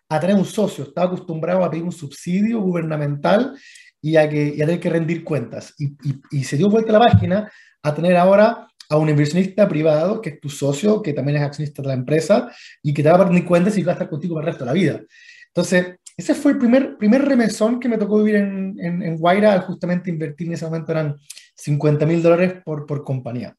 a 0.09 0.19
tener 0.19 0.35
un 0.35 0.45
socio, 0.45 0.85
estaba 0.85 1.07
acostumbrado 1.07 1.63
a 1.63 1.69
pedir 1.69 1.83
un 1.83 1.91
subsidio 1.91 2.59
gubernamental 2.61 3.55
y 4.01 4.15
a, 4.15 4.27
que, 4.27 4.55
y 4.55 4.61
a 4.61 4.65
tener 4.65 4.79
que 4.79 4.89
rendir 4.89 5.23
cuentas. 5.23 5.75
Y, 5.77 5.87
y, 6.03 6.21
y, 6.31 6.43
se 6.43 6.57
dio 6.57 6.69
vuelta 6.69 6.91
la 6.91 6.99
página 6.99 7.51
a 7.83 7.93
tener 7.93 8.17
ahora 8.17 8.67
a 8.89 8.97
un 8.97 9.07
inversionista 9.07 9.67
privado, 9.67 10.19
que 10.19 10.29
es 10.31 10.41
tu 10.41 10.49
socio, 10.49 11.01
que 11.01 11.13
también 11.13 11.37
es 11.37 11.43
accionista 11.43 11.83
de 11.83 11.89
la 11.89 11.93
empresa, 11.93 12.51
y 12.81 12.93
que 12.93 13.03
te 13.03 13.09
va 13.09 13.15
a 13.15 13.25
rendir 13.25 13.45
cuentas 13.45 13.77
y 13.77 13.83
va 13.83 13.91
a 13.91 13.93
estar 13.93 14.09
contigo 14.09 14.35
para 14.35 14.47
el 14.47 14.51
resto 14.53 14.65
de 14.65 14.69
la 14.69 14.73
vida. 14.73 15.01
Entonces, 15.47 15.97
ese 16.17 16.33
fue 16.33 16.53
el 16.53 16.57
primer, 16.57 16.97
primer 16.97 17.23
remesón 17.23 17.79
que 17.79 17.87
me 17.87 17.97
tocó 17.97 18.17
vivir 18.17 18.35
en, 18.35 18.75
en, 18.79 19.03
en 19.03 19.15
Guaira, 19.15 19.53
al 19.53 19.61
justamente 19.61 20.09
invertir 20.09 20.47
en 20.47 20.53
ese 20.53 20.65
momento 20.65 20.91
eran 20.91 21.15
50 21.55 22.05
mil 22.05 22.23
dólares 22.23 22.55
por, 22.65 22.85
por 22.85 23.03
compañía. 23.03 23.55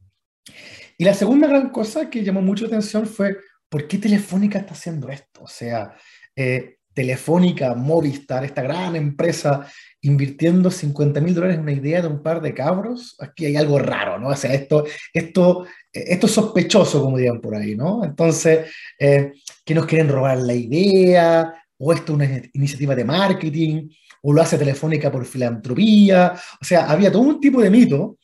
Y 0.99 1.05
la 1.05 1.15
segunda 1.15 1.47
gran 1.47 1.71
cosa 1.71 2.11
que 2.11 2.25
llamó 2.25 2.43
mucho 2.43 2.67
atención 2.67 3.07
fue, 3.07 3.37
¿por 3.69 3.87
qué 3.87 3.99
Telefónica 3.99 4.59
está 4.59 4.73
haciendo 4.73 5.09
esto? 5.09 5.43
O 5.43 5.49
sea, 5.49 5.95
eh, 6.41 6.77
Telefónica, 6.93 7.75
Movistar, 7.75 8.45
esta 8.45 8.63
gran 8.63 8.97
empresa, 8.97 9.67
invirtiendo 10.03 10.71
50 10.71 11.21
mil 11.21 11.35
dólares 11.35 11.57
en 11.57 11.63
una 11.63 11.73
idea 11.73 12.03
de 12.03 12.09
un 12.09 12.23
par 12.23 12.41
de 12.41 12.53
cabros, 12.53 13.17
aquí 13.21 13.47
hay 13.47 13.57
algo 13.57 13.79
raro, 13.79 14.19
¿no? 14.19 14.29
O 14.29 14.37
sea, 14.37 14.53
esto, 14.53 14.85
esto, 15.13 15.67
esto 15.93 16.27
es 16.27 16.33
sospechoso, 16.33 17.03
como 17.03 17.17
dirían 17.17 17.41
por 17.41 17.55
ahí, 17.55 17.77
¿no? 17.77 18.05
Entonces, 18.05 18.71
eh, 18.99 19.33
nos 19.69 19.87
quieren 19.87 20.09
robar 20.09 20.39
la 20.39 20.53
idea, 20.53 21.55
o 21.79 21.93
esto 21.93 22.13
es 22.13 22.17
una 22.17 22.43
iniciativa 22.55 22.95
de 22.97 23.05
marketing, 23.05 23.89
o 24.23 24.33
lo 24.33 24.43
hace 24.43 24.59
Telefónica 24.59 25.13
por 25.13 25.25
filantropía, 25.25 26.35
o 26.61 26.65
sea, 26.65 26.91
había 26.91 27.13
todo 27.13 27.23
un 27.23 27.41
tipo 27.41 27.63
de 27.63 27.71
mito. 27.71 28.19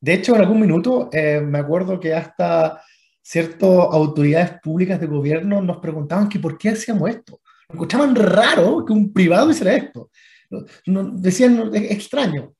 De 0.00 0.14
hecho, 0.14 0.34
en 0.34 0.42
algún 0.42 0.60
minuto 0.60 1.10
eh, 1.12 1.40
me 1.40 1.58
acuerdo 1.58 1.98
que 1.98 2.14
hasta 2.14 2.80
ciertas 3.20 3.68
autoridades 3.68 4.60
públicas 4.62 5.00
de 5.00 5.06
gobierno 5.06 5.60
nos 5.60 5.78
preguntaban 5.78 6.28
que 6.28 6.38
por 6.38 6.56
qué 6.56 6.70
hacíamos 6.70 7.10
esto 7.10 7.41
escuchaban 7.72 8.14
raro 8.14 8.84
que 8.84 8.92
un 8.92 9.12
privado 9.12 9.50
hiciera 9.50 9.74
esto. 9.74 10.10
No, 10.86 11.04
decían, 11.04 11.70
es 11.74 11.90
extraño. 11.90 12.54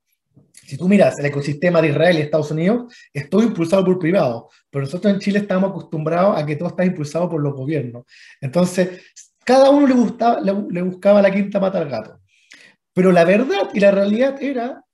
Si 0.52 0.76
tú 0.76 0.88
miras 0.88 1.19
el 1.19 1.26
ecosistema 1.26 1.83
de 1.83 1.88
Israel 1.88 2.19
y 2.19 2.23
Estados 2.23 2.50
Unidos, 2.50 2.95
es 3.12 3.28
todo 3.28 3.42
impulsado 3.42 3.85
por 3.85 3.99
privados, 3.99 4.45
pero 4.71 4.85
nosotros 4.85 5.12
en 5.12 5.21
Chile 5.21 5.40
estamos 5.40 5.71
acostumbrados 5.71 6.40
a 6.40 6.47
que 6.47 6.57
todo 6.57 6.69
está 6.69 6.85
impulsado 6.85 7.28
por 7.28 7.42
los 7.42 7.52
gobiernos. 7.52 8.04
Entonces, 8.40 9.00
cada 9.45 9.71
uno 9.71 9.87
le, 9.87 9.95
gustaba, 9.95 10.40
le, 10.40 10.54
le 10.71 10.83
buscaba 10.83 11.21
la 11.21 11.31
quinta 11.31 11.61
pata 11.61 11.78
al 11.78 11.90
gato. 11.90 12.21
Pero 12.95 13.12
la 13.12 13.25
verdad 13.25 13.71
y 13.75 13.81
la 13.81 13.90
realidad 13.90 14.42
era 14.42 14.85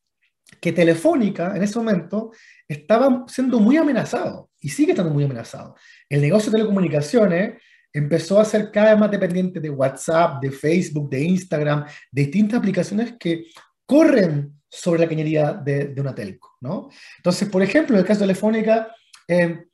que 0.60 0.72
Telefónica 0.72 1.54
en 1.54 1.62
ese 1.62 1.78
momento 1.78 2.32
estaba 2.66 3.24
siendo 3.28 3.60
muy 3.60 3.76
amenazado 3.76 4.50
y 4.60 4.70
sigue 4.70 4.92
estando 4.92 5.12
muy 5.12 5.24
amenazado. 5.24 5.76
El 6.08 6.20
negocio 6.20 6.50
de 6.50 6.58
telecomunicaciones 6.58 7.62
empezó 7.92 8.40
a 8.40 8.44
ser 8.44 8.70
cada 8.70 8.90
vez 8.90 9.00
más 9.00 9.10
dependiente 9.10 9.60
de 9.60 9.70
WhatsApp, 9.70 10.42
de 10.42 10.50
Facebook, 10.50 11.10
de 11.10 11.22
Instagram, 11.22 11.84
de 12.12 12.22
distintas 12.22 12.58
aplicaciones 12.58 13.14
que 13.18 13.46
corren 13.86 14.52
sobre 14.68 15.00
la 15.00 15.08
cañería 15.08 15.52
de, 15.52 15.88
de 15.88 16.00
una 16.00 16.14
telco, 16.14 16.56
¿no? 16.60 16.90
Entonces, 17.16 17.48
por 17.48 17.62
ejemplo, 17.62 17.96
en 17.96 18.00
el 18.00 18.06
caso 18.06 18.20
de 18.20 18.26
Telefónica, 18.26 18.94
eh, 19.26 19.64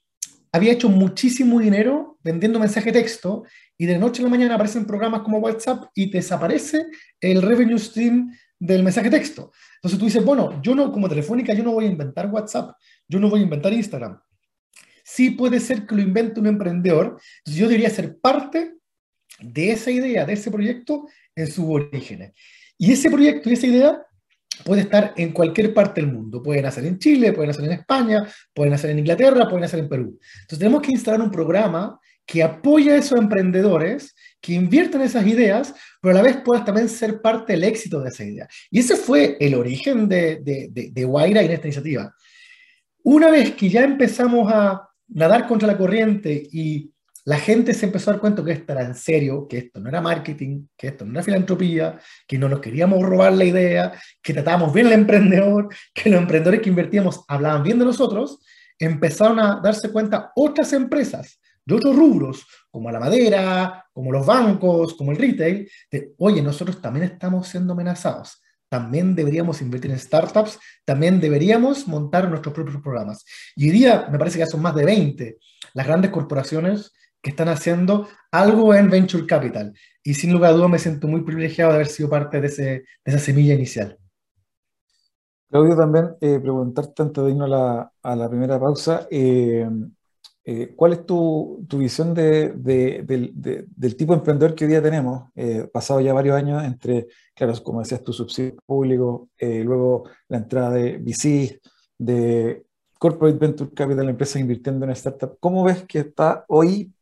había 0.52 0.72
hecho 0.72 0.88
muchísimo 0.88 1.58
dinero 1.58 2.18
vendiendo 2.22 2.60
mensaje 2.60 2.92
texto 2.92 3.44
y 3.76 3.86
de 3.86 3.98
noche 3.98 4.22
a 4.22 4.24
la 4.24 4.30
mañana 4.30 4.54
aparecen 4.54 4.86
programas 4.86 5.22
como 5.22 5.38
WhatsApp 5.38 5.86
y 5.94 6.10
desaparece 6.10 6.86
el 7.20 7.42
revenue 7.42 7.78
stream 7.78 8.32
del 8.58 8.84
mensaje 8.84 9.10
texto. 9.10 9.50
Entonces 9.76 9.98
tú 9.98 10.04
dices, 10.06 10.24
bueno, 10.24 10.62
yo 10.62 10.74
no, 10.74 10.92
como 10.92 11.08
Telefónica, 11.08 11.52
yo 11.54 11.64
no 11.64 11.72
voy 11.72 11.86
a 11.86 11.90
inventar 11.90 12.30
WhatsApp, 12.30 12.76
yo 13.08 13.18
no 13.18 13.28
voy 13.28 13.40
a 13.40 13.42
inventar 13.42 13.72
Instagram, 13.72 14.20
sí 15.04 15.30
puede 15.30 15.60
ser 15.60 15.86
que 15.86 15.94
lo 15.94 16.02
invente 16.02 16.40
un 16.40 16.46
emprendedor. 16.46 17.20
Yo 17.44 17.68
debería 17.68 17.90
ser 17.90 18.18
parte 18.18 18.74
de 19.40 19.70
esa 19.70 19.90
idea, 19.90 20.24
de 20.24 20.32
ese 20.32 20.50
proyecto 20.50 21.06
en 21.36 21.46
sus 21.46 21.66
orígenes. 21.66 22.32
Y 22.78 22.92
ese 22.92 23.10
proyecto 23.10 23.50
y 23.50 23.52
esa 23.52 23.66
idea 23.66 24.02
puede 24.64 24.82
estar 24.82 25.12
en 25.16 25.32
cualquier 25.32 25.74
parte 25.74 26.00
del 26.00 26.12
mundo. 26.12 26.42
Pueden 26.42 26.66
hacer 26.66 26.84
en 26.86 26.98
Chile, 26.98 27.32
pueden 27.32 27.50
hacer 27.50 27.64
en 27.64 27.72
España, 27.72 28.26
pueden 28.52 28.72
hacer 28.72 28.90
en 28.90 29.00
Inglaterra, 29.00 29.48
pueden 29.48 29.64
hacer 29.64 29.80
en 29.80 29.88
Perú. 29.88 30.18
Entonces 30.42 30.58
tenemos 30.58 30.82
que 30.82 30.92
instalar 30.92 31.20
un 31.20 31.30
programa 31.30 31.98
que 32.26 32.42
apoye 32.42 32.90
a 32.90 32.96
esos 32.96 33.18
emprendedores, 33.18 34.14
que 34.40 34.54
inviertan 34.54 35.02
esas 35.02 35.26
ideas, 35.26 35.74
pero 36.00 36.12
a 36.12 36.22
la 36.22 36.22
vez 36.22 36.38
puedas 36.38 36.64
también 36.64 36.88
ser 36.88 37.20
parte 37.20 37.52
del 37.52 37.64
éxito 37.64 38.00
de 38.00 38.08
esa 38.08 38.24
idea. 38.24 38.48
Y 38.70 38.78
ese 38.78 38.96
fue 38.96 39.36
el 39.40 39.54
origen 39.54 40.08
de, 40.08 40.36
de, 40.36 40.68
de, 40.70 40.90
de 40.90 41.04
Guaira 41.04 41.42
en 41.42 41.50
esta 41.50 41.66
iniciativa. 41.66 42.14
Una 43.02 43.30
vez 43.30 43.54
que 43.54 43.68
ya 43.68 43.84
empezamos 43.84 44.50
a 44.50 44.88
nadar 45.14 45.46
contra 45.46 45.66
la 45.66 45.78
corriente 45.78 46.48
y 46.52 46.90
la 47.24 47.38
gente 47.38 47.72
se 47.72 47.86
empezó 47.86 48.10
a 48.10 48.14
dar 48.14 48.20
cuenta 48.20 48.44
que 48.44 48.52
esto 48.52 48.72
era 48.72 48.82
en 48.82 48.94
serio, 48.94 49.46
que 49.48 49.56
esto 49.58 49.80
no 49.80 49.88
era 49.88 50.02
marketing, 50.02 50.66
que 50.76 50.88
esto 50.88 51.06
no 51.06 51.12
era 51.12 51.22
filantropía, 51.22 51.98
que 52.28 52.38
no 52.38 52.50
nos 52.50 52.60
queríamos 52.60 53.02
robar 53.02 53.32
la 53.32 53.44
idea, 53.44 53.92
que 54.22 54.34
tratábamos 54.34 54.74
bien 54.74 54.88
al 54.88 54.92
emprendedor, 54.92 55.68
que 55.94 56.10
los 56.10 56.20
emprendedores 56.20 56.60
que 56.60 56.68
invertíamos 56.68 57.24
hablaban 57.28 57.62
bien 57.62 57.78
de 57.78 57.86
nosotros, 57.86 58.40
empezaron 58.78 59.40
a 59.40 59.60
darse 59.62 59.90
cuenta 59.90 60.32
otras 60.36 60.72
empresas 60.74 61.40
de 61.64 61.74
otros 61.74 61.96
rubros, 61.96 62.46
como 62.70 62.90
la 62.90 63.00
madera, 63.00 63.86
como 63.90 64.12
los 64.12 64.26
bancos, 64.26 64.92
como 64.94 65.12
el 65.12 65.16
retail, 65.16 65.70
de, 65.90 66.12
oye, 66.18 66.42
nosotros 66.42 66.82
también 66.82 67.06
estamos 67.06 67.48
siendo 67.48 67.72
amenazados 67.72 68.42
también 68.74 69.14
deberíamos 69.14 69.62
invertir 69.62 69.92
en 69.92 70.00
startups, 70.00 70.58
también 70.84 71.20
deberíamos 71.20 71.86
montar 71.86 72.28
nuestros 72.28 72.52
propios 72.52 72.82
programas. 72.82 73.24
Y 73.54 73.70
hoy 73.70 73.70
día 73.70 74.08
me 74.10 74.18
parece 74.18 74.36
que 74.36 74.46
son 74.46 74.62
más 74.62 74.74
de 74.74 74.84
20 74.84 75.38
las 75.74 75.86
grandes 75.86 76.10
corporaciones 76.10 76.92
que 77.22 77.30
están 77.30 77.48
haciendo 77.50 78.08
algo 78.32 78.74
en 78.74 78.90
Venture 78.90 79.26
Capital. 79.26 79.72
Y 80.02 80.14
sin 80.14 80.32
lugar 80.32 80.50
a 80.50 80.54
dudas 80.54 80.70
me 80.70 80.80
siento 80.80 81.06
muy 81.06 81.22
privilegiado 81.22 81.70
de 81.70 81.76
haber 81.76 81.86
sido 81.86 82.10
parte 82.10 82.40
de, 82.40 82.48
ese, 82.48 82.64
de 82.64 82.84
esa 83.04 83.20
semilla 83.20 83.54
inicial. 83.54 83.96
Claudio, 85.48 85.76
también 85.76 86.16
eh, 86.20 86.40
preguntarte 86.40 87.00
antes 87.00 87.22
de 87.22 87.30
irnos 87.30 87.46
a 87.46 87.48
la, 87.56 87.92
a 88.02 88.16
la 88.16 88.28
primera 88.28 88.58
pausa, 88.58 89.06
eh, 89.08 89.68
eh, 90.46 90.74
¿cuál 90.76 90.92
es 90.92 91.06
tu, 91.06 91.64
tu 91.66 91.78
visión 91.78 92.12
de, 92.12 92.52
de, 92.54 93.02
del 93.74 93.96
tipo 93.96 94.12
de 94.12 94.18
emprendedor 94.18 94.54
que 94.54 94.64
hoy 94.64 94.70
día 94.72 94.82
tenemos? 94.82 95.30
Eh, 95.34 95.68
pasado 95.72 96.02
ya 96.02 96.12
varios 96.12 96.36
años 96.36 96.62
entre, 96.64 97.06
claro, 97.34 97.54
como 97.62 97.80
decías, 97.80 98.04
tu 98.04 98.12
subsidio 98.12 98.56
público, 98.66 99.30
eh, 99.38 99.64
luego 99.64 100.04
la 100.28 100.38
entrada 100.38 100.70
de 100.72 100.98
VC, 100.98 101.60
de 101.96 102.62
Corporate 102.98 103.38
Venture 103.38 103.70
Capital, 103.72 104.08
empresas 104.10 104.40
invirtiendo 104.40 104.84
en 104.84 104.94
startups. 104.94 105.38
¿Cómo 105.40 105.64
ves 105.64 105.84
que 105.84 106.00
está 106.00 106.44
hoy 106.48 106.92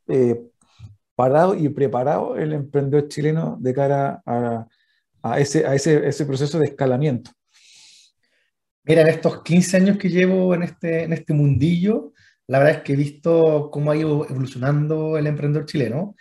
parado 1.16 1.56
y 1.56 1.68
preparado 1.68 2.36
el 2.36 2.52
emprendedor 2.52 3.08
chileno 3.08 3.56
de 3.60 3.74
cara 3.74 4.22
a, 4.24 4.66
a, 5.20 5.40
ese, 5.40 5.66
a 5.66 5.74
ese, 5.74 6.06
ese 6.06 6.26
proceso 6.26 6.60
de 6.60 6.66
escalamiento? 6.66 7.32
Mira, 8.84 9.02
en 9.02 9.08
estos 9.08 9.42
15 9.42 9.76
años 9.76 9.98
que 9.98 10.08
llevo 10.08 10.54
en 10.54 10.62
este, 10.62 11.04
en 11.04 11.12
este 11.12 11.32
mundillo, 11.32 12.11
la 12.52 12.58
verdad 12.58 12.76
es 12.76 12.82
que 12.82 12.92
he 12.92 12.96
visto 12.96 13.70
cómo 13.72 13.90
ha 13.90 13.96
ido 13.96 14.28
evolucionando 14.28 15.16
el 15.16 15.26
emprendedor 15.26 15.64
chileno. 15.64 16.14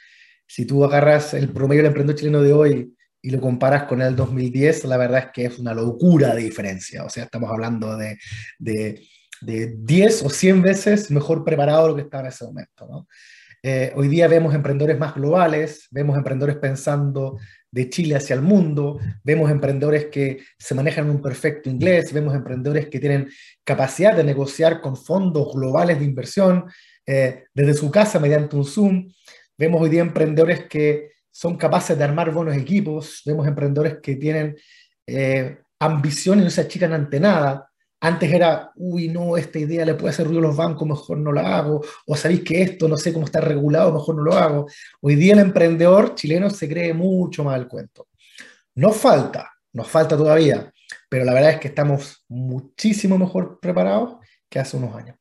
Si 0.47 0.65
tú 0.65 0.85
agarras 0.85 1.33
el 1.33 1.49
promedio 1.49 1.81
del 1.81 1.87
emprendedor 1.87 2.17
chileno 2.17 2.41
de 2.41 2.53
hoy 2.53 2.95
y 3.21 3.31
lo 3.31 3.41
comparas 3.41 3.83
con 3.83 4.01
el 4.01 4.15
2010, 4.15 4.85
la 4.85 4.95
verdad 4.95 5.19
es 5.19 5.25
que 5.33 5.43
es 5.43 5.59
una 5.59 5.73
locura 5.73 6.33
de 6.33 6.43
diferencia. 6.43 7.03
O 7.03 7.09
sea, 7.09 7.25
estamos 7.25 7.51
hablando 7.51 7.97
de, 7.97 8.17
de, 8.59 9.05
de 9.41 9.75
10 9.77 10.23
o 10.23 10.29
100 10.29 10.61
veces 10.61 11.11
mejor 11.11 11.43
preparado 11.43 11.83
de 11.83 11.89
lo 11.89 11.95
que 11.97 12.03
estaba 12.03 12.23
en 12.23 12.29
ese 12.29 12.45
momento. 12.45 13.07
Eh, 13.61 13.91
hoy 13.97 14.07
día 14.07 14.29
vemos 14.29 14.55
emprendedores 14.55 14.97
más 14.97 15.13
globales, 15.13 15.89
vemos 15.91 16.15
emprendedores 16.15 16.55
pensando 16.55 17.39
de 17.71 17.89
Chile 17.89 18.15
hacia 18.15 18.35
el 18.35 18.41
mundo, 18.41 18.99
vemos 19.23 19.49
emprendedores 19.49 20.07
que 20.07 20.43
se 20.57 20.75
manejan 20.75 21.09
un 21.09 21.21
perfecto 21.21 21.69
inglés, 21.69 22.11
vemos 22.11 22.35
emprendedores 22.35 22.87
que 22.87 22.99
tienen 22.99 23.29
capacidad 23.63 24.15
de 24.15 24.25
negociar 24.25 24.81
con 24.81 24.97
fondos 24.97 25.53
globales 25.53 25.97
de 25.97 26.05
inversión 26.05 26.65
eh, 27.05 27.45
desde 27.53 27.73
su 27.73 27.89
casa 27.89 28.19
mediante 28.19 28.57
un 28.57 28.65
Zoom, 28.65 29.11
vemos 29.57 29.81
hoy 29.81 29.89
día 29.89 30.01
emprendedores 30.01 30.65
que 30.65 31.11
son 31.31 31.55
capaces 31.55 31.97
de 31.97 32.03
armar 32.03 32.31
buenos 32.31 32.57
equipos, 32.57 33.21
vemos 33.25 33.47
emprendedores 33.47 33.99
que 34.01 34.17
tienen 34.17 34.57
eh, 35.07 35.59
ambición 35.79 36.39
y 36.39 36.43
no 36.43 36.49
se 36.49 36.61
achican 36.61 36.91
ante 36.91 37.19
nada, 37.21 37.70
antes 38.03 38.33
era, 38.33 38.71
uy, 38.75 39.09
no, 39.09 39.37
esta 39.37 39.59
idea 39.59 39.85
le 39.85 39.93
puede 39.93 40.09
hacer 40.09 40.25
ruido 40.25 40.39
a 40.39 40.47
los 40.47 40.57
bancos, 40.57 40.87
mejor 40.87 41.19
no 41.19 41.31
la 41.31 41.57
hago. 41.57 41.81
O 42.07 42.15
sabéis 42.15 42.41
que 42.41 42.61
esto 42.63 42.87
no 42.87 42.97
sé 42.97 43.13
cómo 43.13 43.25
está 43.25 43.39
regulado, 43.39 43.93
mejor 43.93 44.15
no 44.15 44.23
lo 44.23 44.33
hago. 44.33 44.65
Hoy 45.01 45.15
día 45.15 45.33
el 45.33 45.39
emprendedor 45.39 46.15
chileno 46.15 46.49
se 46.49 46.67
cree 46.67 46.95
mucho 46.95 47.43
más 47.43 47.59
el 47.59 47.67
cuento. 47.67 48.07
Nos 48.75 48.97
falta, 48.97 49.51
nos 49.73 49.87
falta 49.87 50.17
todavía, 50.17 50.73
pero 51.07 51.25
la 51.25 51.33
verdad 51.33 51.51
es 51.51 51.59
que 51.59 51.67
estamos 51.67 52.25
muchísimo 52.27 53.19
mejor 53.19 53.59
preparados 53.59 54.17
que 54.49 54.59
hace 54.59 54.77
unos 54.77 54.95
años. 54.95 55.20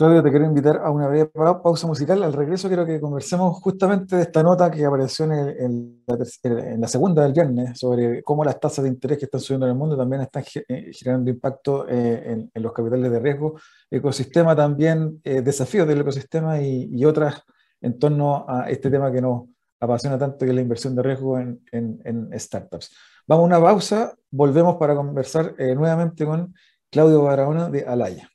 Claudio, 0.00 0.22
te 0.22 0.30
quiero 0.30 0.46
invitar 0.46 0.80
a 0.82 0.90
una 0.90 1.08
breve 1.08 1.26
pausa 1.62 1.86
musical. 1.86 2.22
Al 2.22 2.32
regreso 2.32 2.68
quiero 2.68 2.86
que 2.86 2.98
conversemos 2.98 3.58
justamente 3.58 4.16
de 4.16 4.22
esta 4.22 4.42
nota 4.42 4.70
que 4.70 4.82
apareció 4.82 5.26
en, 5.26 6.02
la, 6.06 6.88
segunda 6.88 7.22
del 7.22 7.34
viernes 7.34 7.78
sobre 7.78 8.22
cómo 8.22 8.42
las 8.42 8.58
tasas 8.58 8.84
de 8.84 8.88
interés 8.88 9.18
que 9.18 9.26
están 9.26 9.42
subiendo 9.42 9.66
en 9.66 9.72
el 9.72 9.78
mundo 9.78 9.98
también 9.98 10.22
están 10.22 10.42
eh, 10.68 10.90
generando 10.94 11.30
impacto 11.30 11.86
eh, 11.86 12.48
en, 12.54 12.62
los 12.62 12.72
capitales 12.72 13.12
de 13.12 13.20
riesgo, 13.20 13.60
ecosistema 13.90 14.56
también, 14.56 15.20
eh, 15.22 15.42
desafíos 15.42 15.86
del 15.86 16.00
ecosistema 16.00 16.62
y, 16.62 17.04
otras 17.04 17.42
en 17.82 17.98
torno 17.98 18.46
a 18.48 18.70
este 18.70 18.88
tema 18.88 19.12
que 19.12 19.20
nos 19.20 19.50
apasiona 19.80 20.16
tanto, 20.16 20.38
que 20.38 20.46
es 20.46 20.54
la 20.54 20.62
inversión 20.62 20.96
de 20.96 21.02
riesgo 21.02 21.38
en, 21.38 22.30
startups. 22.38 22.96
Vamos 23.26 23.42
a 23.42 23.46
una 23.48 23.60
pausa, 23.60 24.14
volvemos 24.30 24.76
para 24.76 24.94
conversar 24.94 25.54
nuevamente 25.58 26.24
con 26.24 26.54
Claudio 26.90 27.22
Barahona 27.22 27.68
de 27.68 27.82
Alaya. 27.82 28.30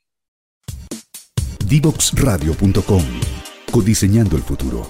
Divoxradio.com. 1.68 3.02
Codiseñando 3.72 4.38
el 4.38 4.44
futuro. 4.44 4.88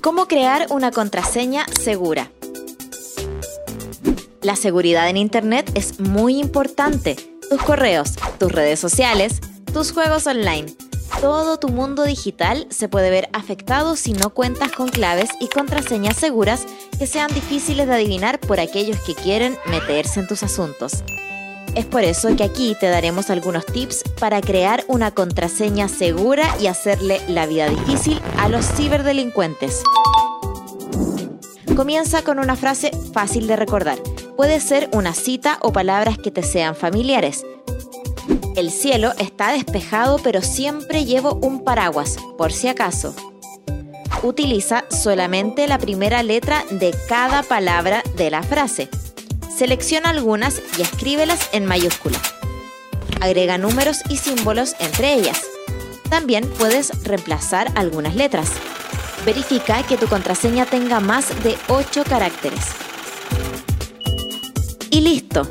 ¿Cómo 0.00 0.28
crear 0.28 0.68
una 0.70 0.92
contraseña 0.92 1.66
segura? 1.66 2.30
La 4.42 4.54
seguridad 4.54 5.08
en 5.08 5.16
Internet 5.16 5.72
es 5.74 5.98
muy 5.98 6.38
importante 6.38 7.37
tus 7.48 7.62
correos, 7.62 8.14
tus 8.38 8.52
redes 8.52 8.78
sociales, 8.78 9.40
tus 9.72 9.92
juegos 9.92 10.26
online. 10.26 10.66
Todo 11.20 11.58
tu 11.58 11.68
mundo 11.68 12.04
digital 12.04 12.66
se 12.70 12.88
puede 12.88 13.10
ver 13.10 13.28
afectado 13.32 13.96
si 13.96 14.12
no 14.12 14.30
cuentas 14.30 14.72
con 14.72 14.88
claves 14.88 15.30
y 15.40 15.48
contraseñas 15.48 16.16
seguras 16.16 16.66
que 16.98 17.06
sean 17.06 17.32
difíciles 17.32 17.86
de 17.86 17.94
adivinar 17.94 18.38
por 18.38 18.60
aquellos 18.60 19.00
que 19.00 19.14
quieren 19.14 19.56
meterse 19.66 20.20
en 20.20 20.26
tus 20.26 20.42
asuntos. 20.42 21.02
Es 21.74 21.86
por 21.86 22.04
eso 22.04 22.34
que 22.36 22.44
aquí 22.44 22.76
te 22.78 22.86
daremos 22.86 23.30
algunos 23.30 23.64
tips 23.66 24.04
para 24.18 24.40
crear 24.40 24.84
una 24.88 25.10
contraseña 25.10 25.88
segura 25.88 26.44
y 26.60 26.66
hacerle 26.66 27.20
la 27.28 27.46
vida 27.46 27.68
difícil 27.68 28.20
a 28.38 28.48
los 28.48 28.66
ciberdelincuentes. 28.66 29.82
Comienza 31.74 32.22
con 32.22 32.38
una 32.38 32.56
frase 32.56 32.90
fácil 33.12 33.46
de 33.46 33.56
recordar. 33.56 33.98
Puede 34.38 34.60
ser 34.60 34.88
una 34.92 35.14
cita 35.14 35.58
o 35.62 35.72
palabras 35.72 36.16
que 36.16 36.30
te 36.30 36.44
sean 36.44 36.76
familiares. 36.76 37.44
El 38.54 38.70
cielo 38.70 39.12
está 39.18 39.50
despejado 39.50 40.20
pero 40.22 40.42
siempre 40.42 41.04
llevo 41.04 41.40
un 41.42 41.64
paraguas, 41.64 42.18
por 42.38 42.52
si 42.52 42.68
acaso. 42.68 43.16
Utiliza 44.22 44.84
solamente 44.90 45.66
la 45.66 45.78
primera 45.78 46.22
letra 46.22 46.64
de 46.70 46.94
cada 47.08 47.42
palabra 47.42 48.04
de 48.14 48.30
la 48.30 48.44
frase. 48.44 48.88
Selecciona 49.52 50.10
algunas 50.10 50.62
y 50.78 50.82
escríbelas 50.82 51.48
en 51.50 51.66
mayúscula. 51.66 52.20
Agrega 53.20 53.58
números 53.58 54.02
y 54.08 54.18
símbolos 54.18 54.76
entre 54.78 55.14
ellas. 55.14 55.42
También 56.10 56.48
puedes 56.48 57.02
reemplazar 57.02 57.72
algunas 57.74 58.14
letras. 58.14 58.52
Verifica 59.26 59.82
que 59.82 59.96
tu 59.96 60.06
contraseña 60.06 60.64
tenga 60.64 61.00
más 61.00 61.26
de 61.42 61.58
8 61.66 62.04
caracteres. 62.04 62.87
Y 64.98 65.00
listo. 65.00 65.46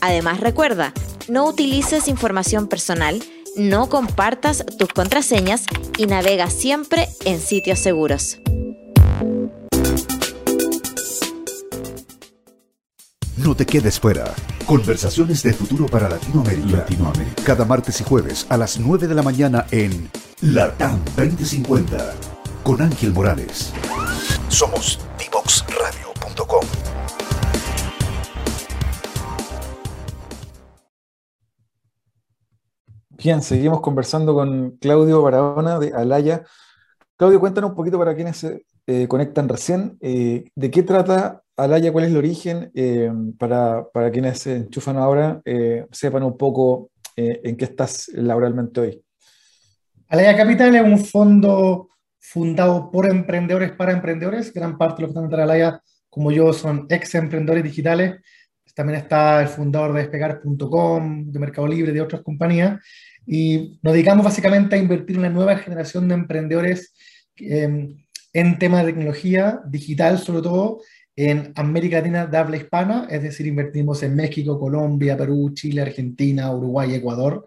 Además 0.00 0.40
recuerda, 0.40 0.92
no 1.28 1.46
utilices 1.46 2.08
información 2.08 2.66
personal, 2.66 3.22
no 3.56 3.88
compartas 3.88 4.66
tus 4.76 4.88
contraseñas 4.88 5.62
y 5.96 6.06
navega 6.06 6.50
siempre 6.50 7.06
en 7.24 7.38
sitios 7.38 7.78
seguros. 7.78 8.40
No 13.36 13.54
te 13.54 13.66
quedes 13.66 14.00
fuera. 14.00 14.34
Conversaciones 14.66 15.44
de 15.44 15.52
futuro 15.52 15.86
para 15.86 16.08
Latinoamérica. 16.08 16.78
Latinoamérica. 16.78 17.42
Cada 17.44 17.64
martes 17.64 18.00
y 18.00 18.04
jueves 18.04 18.46
a 18.48 18.56
las 18.56 18.80
9 18.80 19.06
de 19.06 19.14
la 19.14 19.22
mañana 19.22 19.64
en 19.70 20.10
LATAM 20.40 21.04
2050 21.16 22.14
con 22.64 22.82
Ángel 22.82 23.12
Morales. 23.12 23.72
Somos 24.48 24.98
Bien, 33.28 33.42
seguimos 33.42 33.82
conversando 33.82 34.32
con 34.32 34.78
Claudio 34.78 35.20
Barahona 35.20 35.78
de 35.78 35.92
Alaya. 35.92 36.44
Claudio, 37.14 37.38
cuéntanos 37.40 37.72
un 37.72 37.76
poquito 37.76 37.98
para 37.98 38.14
quienes 38.14 38.38
se 38.38 38.64
eh, 38.86 39.06
conectan 39.06 39.50
recién, 39.50 39.98
eh, 40.00 40.44
¿de 40.54 40.70
qué 40.70 40.82
trata 40.82 41.42
Alaya? 41.54 41.92
¿Cuál 41.92 42.06
es 42.06 42.10
el 42.12 42.16
origen? 42.16 42.70
Eh, 42.74 43.12
para, 43.38 43.86
para, 43.92 44.10
quienes 44.10 44.38
se 44.38 44.56
enchufan 44.56 44.96
ahora, 44.96 45.42
sepan 45.92 46.22
un 46.22 46.38
poco 46.38 46.90
en 47.16 47.54
qué 47.58 47.66
estás 47.66 48.08
laboralmente 48.14 48.80
hoy. 48.80 49.04
Alaya 50.08 50.34
Capital 50.34 50.74
es 50.76 50.82
un 50.82 50.98
fondo 50.98 51.90
fundado 52.18 52.90
por 52.90 53.10
emprendedores 53.10 53.72
para 53.72 53.92
emprendedores. 53.92 54.54
Gran 54.54 54.78
parte 54.78 55.02
de 55.02 55.08
los 55.08 55.14
que 55.14 55.20
están 55.20 55.34
en 55.34 55.40
Alaya, 55.40 55.82
como 56.08 56.32
yo, 56.32 56.54
son 56.54 56.86
ex 56.88 57.14
emprendedores 57.14 57.62
digitales. 57.62 58.22
También 58.74 59.00
está 59.00 59.42
el 59.42 59.48
fundador 59.48 59.92
de 59.92 60.02
despegar.com, 60.02 61.30
de 61.30 61.38
Mercado 61.38 61.66
Libre, 61.66 61.92
de 61.92 62.00
otras 62.00 62.22
compañías. 62.22 62.80
Y 63.30 63.78
nos 63.82 63.92
dedicamos 63.92 64.24
básicamente 64.24 64.74
a 64.74 64.78
invertir 64.78 65.16
en 65.16 65.20
una 65.20 65.28
nueva 65.28 65.58
generación 65.58 66.08
de 66.08 66.14
emprendedores 66.14 66.94
em, 67.36 67.94
en 68.32 68.58
temas 68.58 68.86
de 68.86 68.92
tecnología 68.92 69.60
digital, 69.66 70.18
sobre 70.18 70.40
todo 70.40 70.80
en 71.14 71.52
América 71.56 71.98
Latina 71.98 72.26
de 72.26 72.38
habla 72.38 72.56
hispana, 72.56 73.06
es 73.10 73.22
decir, 73.22 73.46
invertimos 73.46 74.02
en 74.02 74.16
México, 74.16 74.58
Colombia, 74.58 75.16
Perú, 75.16 75.50
Chile, 75.52 75.82
Argentina, 75.82 76.50
Uruguay, 76.50 76.94
Ecuador. 76.94 77.46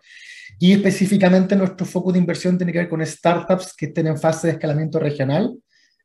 Y 0.59 0.73
específicamente 0.73 1.55
nuestro 1.55 1.87
foco 1.87 2.11
de 2.11 2.19
inversión 2.19 2.57
tiene 2.57 2.71
que 2.71 2.79
ver 2.79 2.89
con 2.89 3.03
startups 3.03 3.73
que 3.75 3.87
estén 3.87 4.07
en 4.07 4.19
fase 4.19 4.47
de 4.47 4.53
escalamiento 4.53 4.99
regional, 4.99 5.57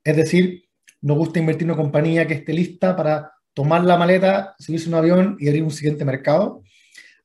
es 0.02 0.16
decir, 0.16 0.62
nos 1.02 1.18
gusta 1.18 1.40
invertir 1.40 1.64
en 1.64 1.72
una 1.72 1.82
compañía 1.82 2.26
que 2.26 2.34
esté 2.34 2.52
lista 2.52 2.96
para 2.96 3.30
tomar 3.52 3.84
la 3.84 3.98
maleta, 3.98 4.54
subirse 4.58 4.88
un 4.88 4.94
avión 4.94 5.36
y 5.38 5.48
abrir 5.48 5.64
un 5.64 5.70
siguiente 5.70 6.04
mercado. 6.04 6.62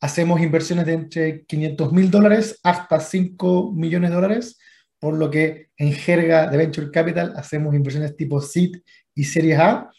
Hacemos 0.01 0.41
inversiones 0.41 0.85
de 0.87 0.93
entre 0.93 1.45
500 1.45 1.93
mil 1.93 2.09
dólares 2.09 2.59
hasta 2.63 2.99
5 2.99 3.71
millones 3.71 4.09
de 4.09 4.15
dólares, 4.15 4.59
por 4.99 5.13
lo 5.13 5.29
que 5.29 5.69
en 5.77 5.93
jerga 5.93 6.47
de 6.47 6.57
Venture 6.57 6.91
Capital 6.91 7.33
hacemos 7.37 7.73
inversiones 7.75 8.17
tipo 8.17 8.41
SEED 8.41 8.71
y 9.15 9.23
Series 9.23 9.59
A. 9.59 9.89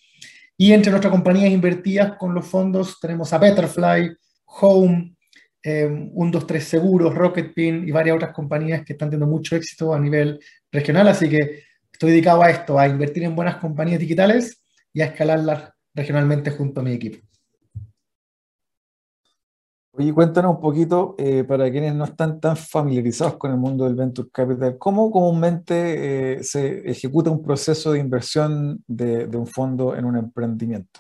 Y 0.56 0.72
entre 0.72 0.90
nuestras 0.90 1.12
compañías 1.12 1.50
invertidas 1.50 2.16
con 2.18 2.34
los 2.34 2.46
fondos 2.46 2.98
tenemos 3.00 3.32
a 3.32 3.38
Betterfly, 3.38 4.14
Home, 4.60 5.14
eh, 5.62 5.86
123 5.86 6.64
Seguros, 6.64 7.14
Rocketpin 7.14 7.88
y 7.88 7.92
varias 7.92 8.16
otras 8.16 8.32
compañías 8.32 8.84
que 8.84 8.94
están 8.94 9.08
teniendo 9.08 9.32
mucho 9.32 9.54
éxito 9.54 9.94
a 9.94 10.00
nivel 10.00 10.40
regional. 10.70 11.08
Así 11.08 11.28
que 11.28 11.62
estoy 11.92 12.10
dedicado 12.10 12.42
a 12.42 12.50
esto, 12.50 12.78
a 12.78 12.88
invertir 12.88 13.22
en 13.22 13.36
buenas 13.36 13.56
compañías 13.56 14.00
digitales 14.00 14.62
y 14.92 15.00
a 15.00 15.06
escalarlas 15.06 15.70
regionalmente 15.94 16.50
junto 16.50 16.80
a 16.80 16.84
mi 16.84 16.92
equipo. 16.92 17.31
Oye, 19.94 20.14
cuéntanos 20.14 20.54
un 20.54 20.60
poquito, 20.60 21.14
eh, 21.18 21.44
para 21.44 21.70
quienes 21.70 21.94
no 21.94 22.04
están 22.04 22.40
tan 22.40 22.56
familiarizados 22.56 23.36
con 23.36 23.50
el 23.50 23.58
mundo 23.58 23.84
del 23.84 23.94
Venture 23.94 24.30
Capital, 24.32 24.78
¿cómo 24.78 25.10
comúnmente 25.10 26.38
eh, 26.38 26.42
se 26.42 26.90
ejecuta 26.90 27.28
un 27.28 27.42
proceso 27.42 27.92
de 27.92 27.98
inversión 27.98 28.82
de, 28.86 29.26
de, 29.26 29.36
un 29.36 29.46
fondo 29.46 29.94
en 29.94 30.06
un 30.06 30.16
emprendimiento? 30.16 30.98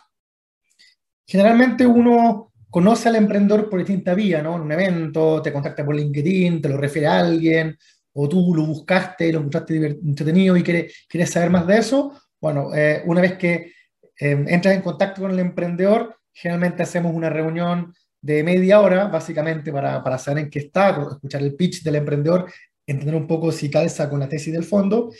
Generalmente 1.26 1.86
uno 1.86 2.52
conoce 2.68 3.08
al 3.08 3.16
emprendedor 3.16 3.70
por 3.70 3.78
distinta 3.78 4.12
vía, 4.12 4.42
¿no? 4.42 4.56
En 4.56 4.60
un 4.60 4.72
evento, 4.72 5.40
te 5.40 5.54
contacta 5.54 5.86
por 5.86 5.96
LinkedIn, 5.96 6.60
te 6.60 6.68
lo 6.68 6.76
refiere 6.76 7.08
a 7.08 7.20
alguien, 7.20 7.78
o 8.12 8.28
tú 8.28 8.54
lo 8.54 8.66
buscaste, 8.66 9.32
lo 9.32 9.38
encontraste 9.38 9.86
entretenido 9.86 10.54
y 10.54 10.62
quieres, 10.62 11.06
quieres 11.08 11.30
saber 11.30 11.48
más 11.48 11.66
de 11.66 11.78
eso. 11.78 12.12
Bueno, 12.38 12.74
eh, 12.74 13.02
una 13.06 13.22
vez 13.22 13.38
que 13.38 13.72
entras 14.18 14.74
en 14.74 14.82
contacto 14.82 15.22
con 15.22 15.30
el 15.30 15.38
emprendedor, 15.38 16.14
generalmente 16.30 16.82
hacemos 16.82 17.14
una 17.14 17.30
reunión 17.30 17.94
de 18.22 18.44
media 18.44 18.80
hora, 18.80 19.08
básicamente 19.08 19.72
para, 19.72 20.02
para 20.02 20.16
saber 20.16 20.44
en 20.44 20.50
qué 20.50 20.60
está, 20.60 20.90
escuchar 21.10 21.42
el 21.42 21.56
pitch 21.56 21.82
del 21.82 21.96
emprendedor, 21.96 22.50
entender 22.86 23.16
un 23.16 23.26
poco 23.26 23.50
si 23.50 23.68
calza 23.68 24.08
con 24.08 24.20
la 24.20 24.28
tesis 24.28 24.52
del 24.52 24.64
fondo. 24.64 25.10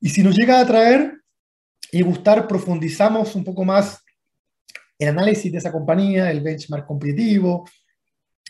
Y 0.00 0.08
si 0.08 0.22
nos 0.22 0.34
llega 0.34 0.58
a 0.58 0.62
atraer 0.62 1.20
y 1.92 2.02
gustar, 2.02 2.48
profundizamos 2.48 3.34
un 3.34 3.44
poco 3.44 3.64
más 3.64 4.02
el 4.98 5.08
análisis 5.08 5.52
de 5.52 5.58
esa 5.58 5.70
compañía, 5.70 6.30
el 6.30 6.40
benchmark 6.40 6.86
competitivo, 6.86 7.68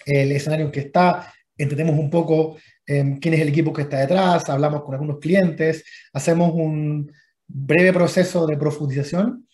el 0.07 0.33
escenario 0.33 0.67
en 0.67 0.73
que 0.73 0.81
está, 0.81 1.33
entendemos 1.57 1.99
un 1.99 2.09
poco 2.09 2.57
eh, 2.87 3.19
quién 3.21 3.35
es 3.35 3.41
el 3.41 3.49
equipo 3.49 3.73
que 3.73 3.83
está 3.83 3.99
detrás, 3.99 4.49
hablamos 4.49 4.83
con 4.85 4.95
algunos 4.95 5.19
clientes, 5.19 5.85
hacemos 6.13 6.53
un 6.55 7.13
breve 7.47 7.93
proceso 7.93 8.47
de 8.47 8.57
profundización 8.57 9.48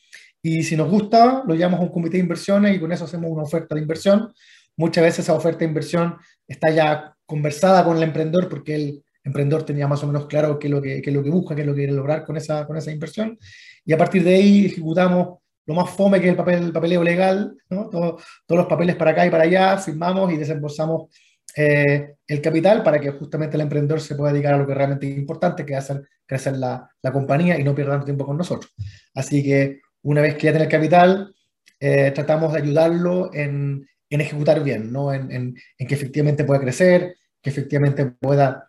y 0.46 0.62
si 0.62 0.76
nos 0.76 0.90
gusta, 0.90 1.42
lo 1.46 1.54
llamamos 1.54 1.86
un 1.86 1.88
comité 1.88 2.18
de 2.18 2.22
inversiones 2.22 2.76
y 2.76 2.78
con 2.78 2.92
eso 2.92 3.06
hacemos 3.06 3.30
una 3.30 3.44
oferta 3.44 3.74
de 3.74 3.80
inversión. 3.80 4.30
Muchas 4.76 5.02
veces 5.02 5.20
esa 5.20 5.32
oferta 5.32 5.60
de 5.60 5.64
inversión 5.64 6.16
está 6.46 6.70
ya 6.70 7.16
conversada 7.24 7.82
con 7.82 7.96
el 7.96 8.02
emprendedor 8.02 8.50
porque 8.50 8.74
el 8.74 9.04
emprendedor 9.24 9.64
tenía 9.64 9.88
más 9.88 10.02
o 10.04 10.06
menos 10.06 10.26
claro 10.26 10.58
qué 10.58 10.66
es 10.66 10.70
lo 10.70 10.82
que, 10.82 11.00
qué 11.00 11.08
es 11.08 11.16
lo 11.16 11.22
que 11.22 11.30
busca, 11.30 11.54
qué 11.54 11.62
es 11.62 11.66
lo 11.66 11.72
que 11.72 11.78
quiere 11.78 11.94
lograr 11.94 12.26
con 12.26 12.36
esa, 12.36 12.66
con 12.66 12.76
esa 12.76 12.90
inversión. 12.90 13.38
Y 13.86 13.94
a 13.94 13.96
partir 13.96 14.22
de 14.22 14.34
ahí 14.34 14.66
ejecutamos 14.66 15.38
lo 15.64 15.74
más 15.74 15.88
fome 15.88 16.20
que 16.20 16.26
es 16.26 16.32
el, 16.32 16.36
papel, 16.36 16.62
el 16.62 16.72
papeleo 16.72 17.02
legal, 17.02 17.56
¿no? 17.70 17.88
Todo, 17.88 18.18
todos 18.46 18.58
los 18.58 18.66
papeles 18.66 18.96
para 18.96 19.12
acá 19.12 19.24
y 19.26 19.30
para 19.30 19.44
allá, 19.44 19.78
firmamos 19.78 20.30
y 20.30 20.36
desembolsamos 20.36 21.08
eh, 21.56 22.16
el 22.26 22.42
capital 22.42 22.82
para 22.82 23.00
que 23.00 23.12
justamente 23.12 23.56
el 23.56 23.62
emprendedor 23.62 24.02
se 24.02 24.14
pueda 24.14 24.30
dedicar 24.30 24.52
a 24.52 24.58
lo 24.58 24.66
que 24.66 24.74
realmente 24.74 25.10
es 25.10 25.16
importante, 25.16 25.64
que 25.64 25.72
es 25.72 25.78
hacer 25.78 26.02
crecer 26.26 26.58
la, 26.58 26.86
la 27.00 27.12
compañía 27.14 27.58
y 27.58 27.64
no 27.64 27.74
pierda 27.74 27.92
tanto 27.92 28.04
tiempo 28.04 28.26
con 28.26 28.36
nosotros. 28.36 28.74
Así 29.14 29.42
que 29.42 29.80
una 30.04 30.20
vez 30.20 30.36
que 30.36 30.46
ya 30.46 30.52
tiene 30.52 30.64
el 30.64 30.70
capital, 30.70 31.34
eh, 31.80 32.12
tratamos 32.12 32.52
de 32.52 32.60
ayudarlo 32.60 33.34
en, 33.34 33.88
en 34.08 34.20
ejecutar 34.20 34.62
bien, 34.62 34.92
¿no? 34.92 35.12
En, 35.12 35.30
en, 35.32 35.54
que 35.86 35.94
efectivamente 35.94 36.44
pueda 36.44 36.60
crecer, 36.60 37.16
que 37.42 37.50
efectivamente 37.50 38.06
pueda 38.06 38.68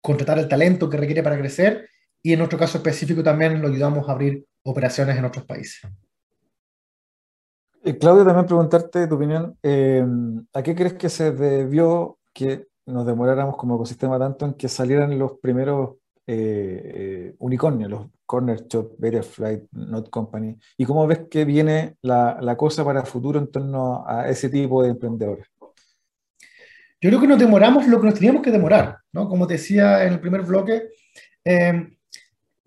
contratar 0.00 0.38
el 0.38 0.48
talento 0.48 0.88
que 0.88 0.96
requiere 0.96 1.22
para 1.22 1.38
crecer 1.38 1.88
y 2.22 2.32
en 2.32 2.38
nuestro 2.38 2.58
caso 2.58 2.78
específico 2.78 3.22
también 3.22 3.60
lo 3.60 3.68
ayudamos 3.68 4.08
a 4.08 4.12
abrir 4.12 4.46
operaciones 4.62 5.16
en 5.16 5.24
otros 5.24 5.44
países. 5.44 5.80
Eh, 7.82 7.98
Claudio, 7.98 8.24
también 8.24 8.46
preguntarte 8.46 9.06
tu 9.06 9.14
opinión, 9.16 9.58
eh, 9.62 10.04
¿a 10.52 10.62
qué 10.62 10.74
crees 10.74 10.94
que 10.94 11.08
se 11.08 11.32
debió 11.32 12.18
que 12.32 12.68
nos 12.86 13.06
demoráramos 13.06 13.56
como 13.56 13.76
ecosistema 13.76 14.18
tanto 14.18 14.46
en 14.46 14.54
que 14.54 14.68
salieran 14.68 15.18
los 15.18 15.38
primeros 15.40 15.96
eh, 16.26 17.34
unicornios, 17.38 17.90
los 17.90 18.06
Corner 18.26 18.66
Shop, 18.66 18.94
Betterfly, 18.98 19.68
Not 19.72 20.10
Company, 20.10 20.56
y 20.76 20.84
cómo 20.84 21.06
ves 21.06 21.22
que 21.30 21.44
viene 21.44 21.96
la, 22.02 22.38
la, 22.40 22.56
cosa 22.56 22.84
para 22.84 23.00
el 23.00 23.06
futuro 23.06 23.38
en 23.38 23.50
torno 23.50 24.04
a 24.06 24.28
ese 24.28 24.48
tipo 24.48 24.82
de 24.82 24.90
emprendedores. 24.90 25.46
Yo 27.00 27.10
creo 27.10 27.20
que 27.20 27.26
nos 27.26 27.38
demoramos 27.38 27.86
lo 27.86 28.00
que 28.00 28.06
nos 28.06 28.14
teníamos 28.14 28.42
que 28.42 28.50
demorar, 28.50 28.98
¿no? 29.12 29.28
Como 29.28 29.46
te 29.46 29.54
decía 29.54 30.04
en 30.04 30.14
el 30.14 30.20
primer 30.20 30.42
bloque, 30.42 30.88
eh, 31.44 31.88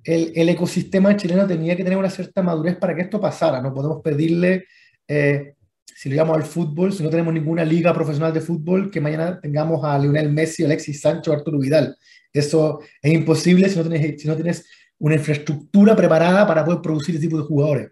el, 0.04 0.32
el, 0.36 0.50
ecosistema 0.50 1.18
chileno 1.18 1.48
tenía 1.48 1.76
que 1.76 1.84
tener 1.84 1.98
una 1.98 2.10
cierta 2.10 2.44
madurez 2.44 2.78
para 2.78 2.96
que 2.96 3.02
esto 3.02 3.20
pasara, 3.20 3.62
no 3.62 3.74
podemos 3.74 4.02
pedirle, 4.04 4.66
eh, 5.08 5.56
si 5.98 6.10
lo 6.10 6.16
llamamos 6.16 6.44
al 6.44 6.48
fútbol, 6.48 6.94
si 6.94 7.02
no 7.02 7.10
tenemos 7.10 7.34
ninguna 7.34 7.66
liga 7.66 7.92
profesional 7.92 8.32
de 8.32 8.42
fútbol, 8.42 8.92
que 8.92 9.02
mañana 9.02 9.40
tengamos 9.42 9.84
a 9.84 9.98
Lionel 9.98 10.32
Messi, 10.32 10.64
Alexis 10.64 11.02
Sancho, 11.02 11.34
Arturo 11.34 11.58
Vidal. 11.58 11.98
Eso 12.40 12.80
es 13.02 13.14
imposible 13.14 13.70
si 13.70 13.78
no 13.78 13.88
tienes, 13.88 14.22
si 14.22 14.28
no 14.28 14.36
tienes 14.36 14.66
una 15.00 15.16
infraestructura 15.16 15.96
preparada 15.96 16.46
para 16.48 16.66
poder 16.66 16.82
producir 16.82 17.16
ese 17.16 17.26
tipo 17.26 17.38
de 17.38 17.44
jugadores. 17.44 17.92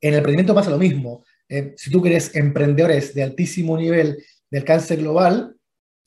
En 0.00 0.10
el 0.10 0.18
emprendimiento 0.18 0.54
pasa 0.54 0.70
lo 0.70 0.78
mismo. 0.78 1.24
Eh, 1.48 1.74
si 1.76 1.90
tú 1.90 2.00
quieres 2.00 2.34
emprendedores 2.34 3.14
de 3.14 3.22
altísimo 3.22 3.76
nivel 3.76 4.22
de 4.50 4.58
alcance 4.58 4.96
global, 4.96 5.56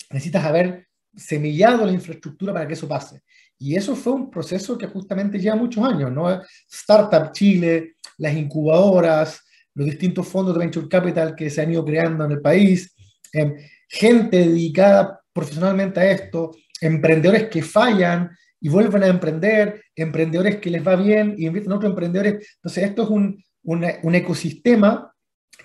necesitas 0.10 0.46
haber 0.46 0.88
semillado 1.16 1.86
la 1.86 1.92
infraestructura 1.92 2.54
para 2.54 2.68
que 2.68 2.74
eso 2.74 2.88
pase. 2.88 3.22
Y 3.60 3.76
eso 3.76 3.96
fue 3.96 4.14
un 4.14 4.30
proceso 4.30 4.78
que 4.78 4.88
justamente 4.88 5.40
lleva 5.40 5.56
muchos 5.56 5.84
años, 5.84 6.12
¿no? 6.12 6.42
Startup 6.70 7.32
Chile, 7.32 7.96
las 8.18 8.36
incubadoras, 8.36 9.42
los 9.74 9.86
distintos 9.88 10.28
fondos 10.28 10.54
de 10.54 10.60
Venture 10.60 10.88
Capital 10.88 11.36
que 11.36 11.50
se 11.50 11.62
han 11.62 11.72
ido 11.72 11.84
creando 11.84 12.26
en 12.26 12.32
el 12.32 12.42
país, 12.42 12.96
eh, 13.34 13.56
gente 13.88 14.38
dedicada 14.38 15.22
profesionalmente 15.34 16.00
a 16.00 16.12
esto, 16.12 16.56
emprendedores 16.82 17.50
que 17.50 17.62
fallan 17.62 18.32
y 18.60 18.70
vuelven 18.70 19.04
a 19.04 19.08
emprender, 19.08 19.84
emprendedores 19.96 20.58
que 20.58 20.70
les 20.70 20.86
va 20.86 20.96
bien 20.96 21.36
y 21.38 21.46
invitan 21.46 21.74
a 21.74 21.76
otros 21.76 21.92
emprendedores. 21.92 22.56
Entonces, 22.56 22.84
esto 22.86 23.04
es 23.04 23.10
un, 23.10 23.44
un, 23.63 24.16
ecosistema 24.16 25.13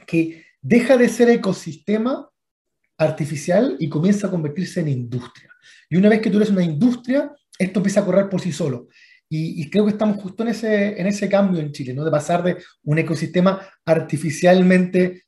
que 0.06 0.44
deja 0.60 0.96
de 0.96 1.08
ser 1.08 1.30
ecosistema 1.30 2.28
artificial 2.98 3.76
y 3.78 3.88
comienza 3.88 4.26
a 4.26 4.30
convertirse 4.30 4.80
en 4.80 4.88
industria. 4.88 5.48
Y 5.88 5.96
una 5.96 6.08
vez 6.08 6.20
que 6.20 6.30
tú 6.30 6.38
eres 6.38 6.50
una 6.50 6.62
industria, 6.62 7.30
esto 7.58 7.78
empieza 7.78 8.00
a 8.00 8.04
correr 8.04 8.28
por 8.28 8.40
sí 8.40 8.52
solo. 8.52 8.88
Y, 9.34 9.70
creo 9.70 9.86
que 9.86 9.92
estamos 9.92 10.18
justo 10.18 10.42
en 10.42 10.50
ese, 10.50 11.00
en 11.00 11.06
ese 11.06 11.26
cambio 11.26 11.58
en 11.58 11.72
Chile, 11.72 11.94
¿no? 11.94 12.04
de 12.04 12.10
pasar 12.10 12.42
de 12.42 12.58
un 12.82 12.98
ecosistema 12.98 13.66
artificialmente 13.86 15.22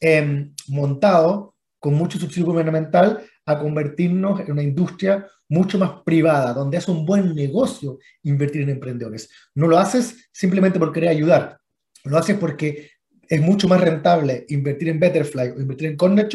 eh, 0.00 0.50
montado, 0.66 1.54
con 1.78 1.94
mucho 1.94 2.18
subsidio 2.18 2.46
gubernamental, 2.46 3.24
a 3.52 3.58
convertirnos 3.58 4.40
en 4.40 4.52
una 4.52 4.62
industria 4.62 5.26
mucho 5.48 5.78
más 5.78 6.02
privada, 6.04 6.52
donde 6.52 6.78
es 6.78 6.88
un 6.88 7.04
buen 7.04 7.34
negocio 7.34 7.98
invertir 8.22 8.62
en 8.62 8.70
emprendedores. 8.70 9.28
No 9.54 9.66
lo 9.66 9.78
haces 9.78 10.28
simplemente 10.32 10.78
por 10.78 10.92
querer 10.92 11.10
ayudar, 11.10 11.58
lo 12.04 12.16
haces 12.16 12.36
porque 12.38 12.90
es 13.28 13.40
mucho 13.40 13.68
más 13.68 13.80
rentable 13.80 14.44
invertir 14.48 14.88
en 14.88 14.98
Betterfly 14.98 15.50
o 15.50 15.60
invertir 15.60 15.88
en 15.88 15.96
Corner 15.96 16.28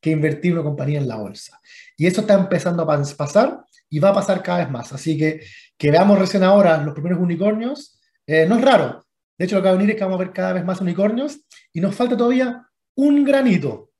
que 0.00 0.10
invertir 0.10 0.52
en 0.52 0.58
una 0.58 0.64
compañía 0.64 0.98
en 0.98 1.08
la 1.08 1.16
bolsa. 1.16 1.58
Y 1.96 2.06
eso 2.06 2.20
está 2.20 2.34
empezando 2.34 2.82
a 2.82 2.86
pasar 3.16 3.64
y 3.88 3.98
va 3.98 4.10
a 4.10 4.14
pasar 4.14 4.42
cada 4.42 4.58
vez 4.58 4.70
más. 4.70 4.92
Así 4.92 5.16
que 5.16 5.40
que 5.78 5.90
veamos 5.90 6.18
recién 6.18 6.42
ahora 6.42 6.82
los 6.82 6.94
primeros 6.94 7.18
unicornios, 7.18 7.98
eh, 8.26 8.46
no 8.46 8.56
es 8.56 8.62
raro. 8.62 9.04
De 9.38 9.46
hecho, 9.46 9.56
lo 9.56 9.62
que 9.62 9.68
va 9.68 9.74
a 9.74 9.76
venir 9.76 9.90
es 9.90 9.96
que 9.96 10.04
vamos 10.04 10.20
a 10.20 10.24
ver 10.24 10.32
cada 10.32 10.52
vez 10.52 10.64
más 10.64 10.80
unicornios 10.80 11.40
y 11.72 11.80
nos 11.80 11.94
falta 11.94 12.16
todavía 12.16 12.66
un 12.94 13.24
granito. 13.24 13.91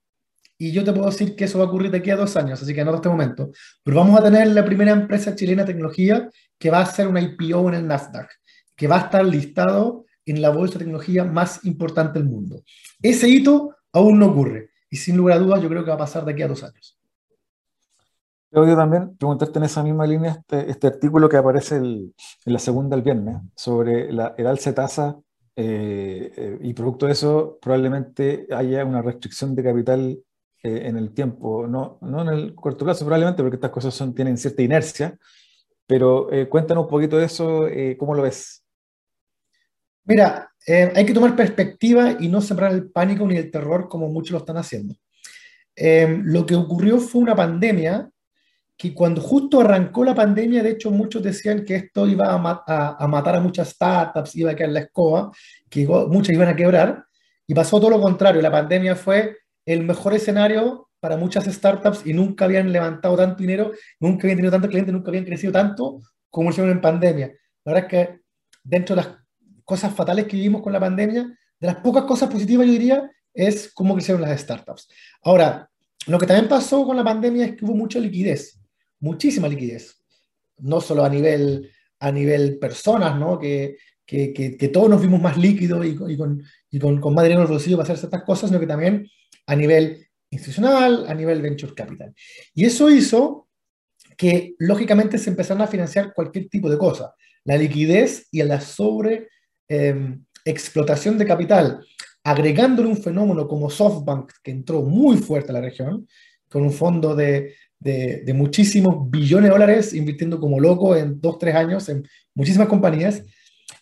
Y 0.62 0.70
yo 0.70 0.84
te 0.84 0.92
puedo 0.92 1.06
decir 1.06 1.34
que 1.34 1.46
eso 1.46 1.58
va 1.58 1.64
a 1.64 1.66
ocurrir 1.66 1.90
de 1.90 1.98
aquí 1.98 2.10
a 2.10 2.16
dos 2.16 2.36
años, 2.36 2.62
así 2.62 2.72
que 2.72 2.84
no 2.84 2.90
en 2.90 2.96
este 2.96 3.08
momento. 3.08 3.50
Pero 3.82 3.96
vamos 3.96 4.20
a 4.20 4.22
tener 4.22 4.46
la 4.46 4.64
primera 4.64 4.92
empresa 4.92 5.34
chilena 5.34 5.64
de 5.64 5.72
tecnología 5.72 6.30
que 6.56 6.70
va 6.70 6.78
a 6.78 6.82
hacer 6.82 7.08
una 7.08 7.20
IPO 7.20 7.68
en 7.70 7.74
el 7.74 7.86
Nasdaq, 7.88 8.30
que 8.76 8.86
va 8.86 8.98
a 8.98 9.00
estar 9.00 9.24
listado 9.24 10.04
en 10.24 10.40
la 10.40 10.50
bolsa 10.50 10.74
de 10.74 10.84
tecnología 10.84 11.24
más 11.24 11.64
importante 11.64 12.20
del 12.20 12.28
mundo. 12.28 12.62
Ese 13.02 13.28
hito 13.28 13.74
aún 13.92 14.20
no 14.20 14.26
ocurre 14.26 14.70
y 14.88 14.98
sin 14.98 15.16
lugar 15.16 15.38
a 15.38 15.40
dudas 15.40 15.60
yo 15.60 15.68
creo 15.68 15.82
que 15.82 15.90
va 15.90 15.96
a 15.96 16.06
pasar 16.06 16.24
de 16.24 16.30
aquí 16.30 16.42
a 16.42 16.46
dos 16.46 16.62
años. 16.62 16.96
Claudio, 18.48 18.76
también 18.76 19.16
preguntarte 19.16 19.58
en 19.58 19.64
esa 19.64 19.82
misma 19.82 20.06
línea 20.06 20.30
este, 20.30 20.70
este 20.70 20.86
artículo 20.86 21.28
que 21.28 21.38
aparece 21.38 21.74
en 21.74 22.12
la 22.44 22.60
segunda 22.60 22.94
el 22.94 23.02
viernes 23.02 23.38
sobre 23.56 24.12
la, 24.12 24.36
el 24.38 24.46
alza 24.46 24.72
tasa 24.72 25.18
eh, 25.56 26.32
eh, 26.36 26.58
y 26.62 26.72
producto 26.72 27.06
de 27.06 27.12
eso 27.12 27.58
probablemente 27.60 28.46
haya 28.52 28.84
una 28.84 29.02
restricción 29.02 29.56
de 29.56 29.64
capital 29.64 30.22
eh, 30.62 30.82
en 30.84 30.96
el 30.96 31.12
tiempo, 31.12 31.66
no, 31.66 31.98
no 32.02 32.22
en 32.22 32.28
el 32.28 32.54
corto 32.54 32.84
plazo 32.84 33.04
probablemente 33.04 33.42
porque 33.42 33.56
estas 33.56 33.70
cosas 33.70 33.94
son, 33.94 34.14
tienen 34.14 34.36
cierta 34.38 34.62
inercia, 34.62 35.18
pero 35.86 36.32
eh, 36.32 36.48
cuéntanos 36.48 36.84
un 36.84 36.90
poquito 36.90 37.18
de 37.18 37.26
eso, 37.26 37.66
eh, 37.66 37.96
¿cómo 37.98 38.14
lo 38.14 38.22
ves? 38.22 38.64
Mira, 40.04 40.50
hay 40.66 41.06
que 41.06 41.14
tomar 41.14 41.36
perspectiva 41.36 42.16
y 42.18 42.28
no 42.28 42.40
sembrar 42.40 42.72
el 42.72 42.90
pánico 42.90 43.26
ni 43.26 43.36
el 43.36 43.50
terror 43.50 43.88
como 43.88 44.08
muchos 44.08 44.32
lo 44.32 44.38
están 44.38 44.56
haciendo. 44.56 44.94
eh, 45.76 46.20
lo 46.24 46.44
que 46.44 46.54
ocurrió 46.54 46.98
fue 46.98 47.22
una 47.22 47.34
pandemia 47.34 48.10
que 48.76 48.94
cuando 48.94 49.20
justo 49.20 49.60
arrancó 49.60 50.04
la 50.04 50.14
pandemia, 50.14 50.62
de 50.62 50.70
hecho 50.70 50.90
muchos 50.90 51.22
decían 51.22 51.64
que 51.64 51.76
esto 51.76 52.06
iba 52.06 52.32
a, 52.32 52.38
matar 52.38 53.36
a 53.36 53.40
muchas 53.40 53.68
startups, 53.68 54.34
iba 54.34 54.50
a 54.50 54.56
quedar 54.56 54.70
la 54.70 54.80
escoba, 54.80 55.30
que 55.70 55.86
muchas 55.86 56.34
iban 56.34 56.48
a 56.48 56.56
quebrar, 56.56 57.04
y 57.46 57.54
pasó 57.54 57.78
todo 57.78 57.90
lo 57.90 58.00
contrario, 58.00 58.42
la 58.42 58.50
pandemia 58.50 58.96
fue 58.96 59.36
el 59.66 59.84
mejor 59.84 60.14
escenario 60.14 60.88
para 61.00 61.16
muchas 61.16 61.44
startups 61.46 62.06
y 62.06 62.12
nunca 62.12 62.44
habían 62.44 62.72
levantado 62.72 63.16
tanto 63.16 63.38
dinero, 63.38 63.72
nunca 63.98 64.22
habían 64.22 64.36
tenido 64.36 64.52
tantos 64.52 64.70
clientes, 64.70 64.92
nunca 64.92 65.10
habían 65.10 65.24
crecido 65.24 65.52
tanto 65.52 66.00
como 66.30 66.50
hicieron 66.50 66.70
en 66.70 66.80
pandemia. 66.80 67.32
La 67.64 67.72
verdad 67.72 67.84
es 67.84 67.90
que 67.90 68.20
dentro 68.62 68.94
de 68.94 69.02
las 69.02 69.16
cosas 69.64 69.92
fatales 69.94 70.26
que 70.26 70.36
vivimos 70.36 70.62
con 70.62 70.72
la 70.72 70.80
pandemia, 70.80 71.22
de 71.58 71.66
las 71.66 71.76
pocas 71.76 72.04
cosas 72.04 72.30
positivas 72.30 72.66
yo 72.66 72.72
diría, 72.72 73.10
es 73.34 73.72
cómo 73.72 73.94
crecieron 73.94 74.22
las 74.22 74.40
startups. 74.40 74.88
Ahora, 75.22 75.68
lo 76.06 76.18
que 76.18 76.26
también 76.26 76.48
pasó 76.48 76.84
con 76.84 76.96
la 76.96 77.04
pandemia 77.04 77.46
es 77.46 77.56
que 77.56 77.64
hubo 77.64 77.74
mucha 77.74 77.98
liquidez, 77.98 78.60
muchísima 79.00 79.48
liquidez, 79.48 80.02
no 80.58 80.80
solo 80.80 81.04
a 81.04 81.08
nivel, 81.08 81.70
a 82.00 82.10
nivel 82.10 82.58
personas, 82.58 83.18
¿no? 83.18 83.38
que, 83.38 83.76
que, 84.04 84.32
que, 84.32 84.68
todos 84.68 84.90
nos 84.90 85.00
vimos 85.00 85.20
más 85.20 85.36
líquidos 85.36 85.86
y, 85.86 85.96
con, 85.96 86.42
y 86.70 86.78
con, 86.78 87.00
con, 87.00 87.14
más 87.14 87.24
dinero 87.24 87.40
en 87.40 87.46
el 87.46 87.52
bolsillo 87.52 87.76
para 87.76 87.84
hacer 87.84 87.98
ciertas 87.98 88.22
cosas, 88.24 88.50
sino 88.50 88.60
que 88.60 88.66
también 88.66 89.08
a 89.46 89.56
nivel 89.56 90.06
institucional, 90.30 91.06
a 91.06 91.14
nivel 91.14 91.42
venture 91.42 91.74
capital. 91.74 92.14
Y 92.54 92.64
eso 92.64 92.90
hizo 92.90 93.48
que 94.16 94.54
lógicamente 94.58 95.18
se 95.18 95.30
empezaron 95.30 95.62
a 95.62 95.66
financiar 95.66 96.12
cualquier 96.14 96.48
tipo 96.48 96.70
de 96.70 96.78
cosa. 96.78 97.14
La 97.44 97.56
liquidez 97.56 98.28
y 98.30 98.42
la 98.42 98.60
sobre 98.60 99.28
em, 99.68 100.24
explotación 100.44 101.18
de 101.18 101.26
capital, 101.26 101.84
agregándole 102.24 102.88
un 102.88 103.02
fenómeno 103.02 103.46
como 103.48 103.70
SoftBank, 103.70 104.32
que 104.42 104.50
entró 104.50 104.82
muy 104.82 105.16
fuerte 105.16 105.50
a 105.50 105.54
la 105.54 105.60
región, 105.60 106.06
con 106.48 106.62
un 106.62 106.72
fondo 106.72 107.14
de, 107.14 107.54
de, 107.78 108.22
de 108.24 108.34
muchísimos 108.34 109.10
billones 109.10 109.44
de 109.44 109.52
dólares, 109.52 109.94
invirtiendo 109.94 110.38
como 110.38 110.60
loco 110.60 110.94
en 110.96 111.20
dos, 111.20 111.38
tres 111.38 111.54
años 111.54 111.88
en 111.88 112.06
muchísimas 112.34 112.68
compañías, 112.68 113.22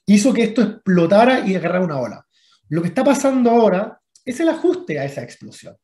hizo 0.06 0.32
que 0.32 0.44
esto 0.44 0.62
explotara 0.62 1.46
y 1.46 1.54
agarrara 1.54 1.84
una 1.84 2.00
ola. 2.00 2.26
Lo 2.68 2.82
que 2.82 2.88
está 2.88 3.04
pasando 3.04 3.50
ahora 3.50 3.99
es 4.24 4.40
el 4.40 4.48
ajuste 4.48 4.98
a 4.98 5.04
esa 5.04 5.22
explosión 5.22 5.76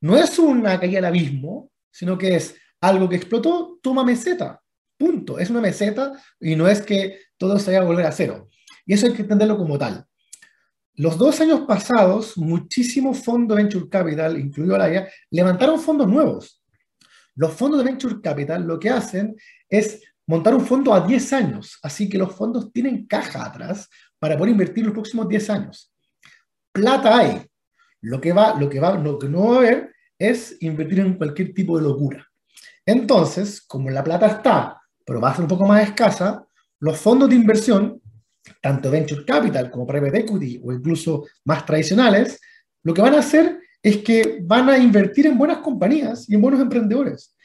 no 0.00 0.16
es 0.16 0.38
una 0.38 0.78
caída 0.78 0.98
al 0.98 1.06
abismo, 1.06 1.70
sino 1.90 2.18
que 2.18 2.36
es 2.36 2.56
algo 2.80 3.08
que 3.08 3.16
explotó, 3.16 3.78
toma 3.82 4.04
meseta. 4.04 4.62
Punto. 4.96 5.38
Es 5.38 5.50
una 5.50 5.60
meseta 5.60 6.12
y 6.40 6.56
no 6.56 6.68
es 6.68 6.80
que 6.80 7.20
todo 7.36 7.58
se 7.58 7.66
vaya 7.66 7.82
a 7.82 7.84
volver 7.84 8.06
a 8.06 8.12
cero. 8.12 8.48
Y 8.84 8.94
eso 8.94 9.06
hay 9.06 9.12
que 9.12 9.22
entenderlo 9.22 9.56
como 9.56 9.78
tal. 9.78 10.06
Los 10.94 11.18
dos 11.18 11.40
años 11.40 11.62
pasados, 11.66 12.38
muchísimos 12.38 13.22
fondos 13.22 13.56
de 13.56 13.62
Venture 13.62 13.88
Capital, 13.88 14.38
incluido 14.38 14.78
la 14.78 15.08
levantaron 15.30 15.78
fondos 15.78 16.08
nuevos. 16.08 16.62
Los 17.34 17.52
fondos 17.52 17.80
de 17.80 17.84
Venture 17.84 18.20
Capital 18.22 18.66
lo 18.66 18.78
que 18.78 18.88
hacen 18.88 19.36
es 19.68 20.02
montar 20.26 20.54
un 20.54 20.64
fondo 20.64 20.94
a 20.94 21.06
10 21.06 21.32
años, 21.34 21.78
así 21.82 22.08
que 22.08 22.16
los 22.16 22.34
fondos 22.34 22.72
tienen 22.72 23.06
caja 23.06 23.44
atrás 23.44 23.88
para 24.18 24.36
poder 24.36 24.52
invertir 24.52 24.84
los 24.84 24.94
próximos 24.94 25.28
10 25.28 25.50
años. 25.50 25.92
Plata 26.72 27.18
hay, 27.18 27.46
lo 28.02 28.20
que, 28.20 28.32
va, 28.32 28.58
lo, 28.58 28.68
que 28.68 28.80
va, 28.80 28.96
lo 28.98 29.18
que 29.18 29.28
no 29.28 29.48
va 29.48 29.54
a 29.54 29.58
haber 29.58 29.92
es 30.18 30.56
invertir 30.60 31.00
en 31.00 31.14
cualquier 31.14 31.52
tipo 31.52 31.76
de 31.76 31.84
locura. 31.84 32.26
Entonces, 32.84 33.60
como 33.62 33.90
la 33.90 34.04
plata 34.04 34.26
está, 34.26 34.80
pero 35.04 35.20
va 35.20 35.30
a 35.30 35.34
ser 35.34 35.42
un 35.42 35.48
poco 35.48 35.66
más 35.66 35.82
escasa, 35.82 36.46
los 36.80 36.98
fondos 36.98 37.28
de 37.28 37.36
inversión, 37.36 38.00
tanto 38.60 38.90
venture 38.90 39.24
capital 39.24 39.70
como 39.70 39.86
private 39.86 40.20
equity 40.20 40.60
o 40.62 40.72
incluso 40.72 41.24
más 41.44 41.64
tradicionales, 41.66 42.40
lo 42.82 42.94
que 42.94 43.02
van 43.02 43.14
a 43.14 43.18
hacer 43.18 43.60
es 43.82 43.98
que 43.98 44.38
van 44.42 44.68
a 44.68 44.78
invertir 44.78 45.26
en 45.26 45.38
buenas 45.38 45.58
compañías 45.58 46.28
y 46.28 46.34
en 46.34 46.40
buenos 46.40 46.60
emprendedores. 46.60 47.36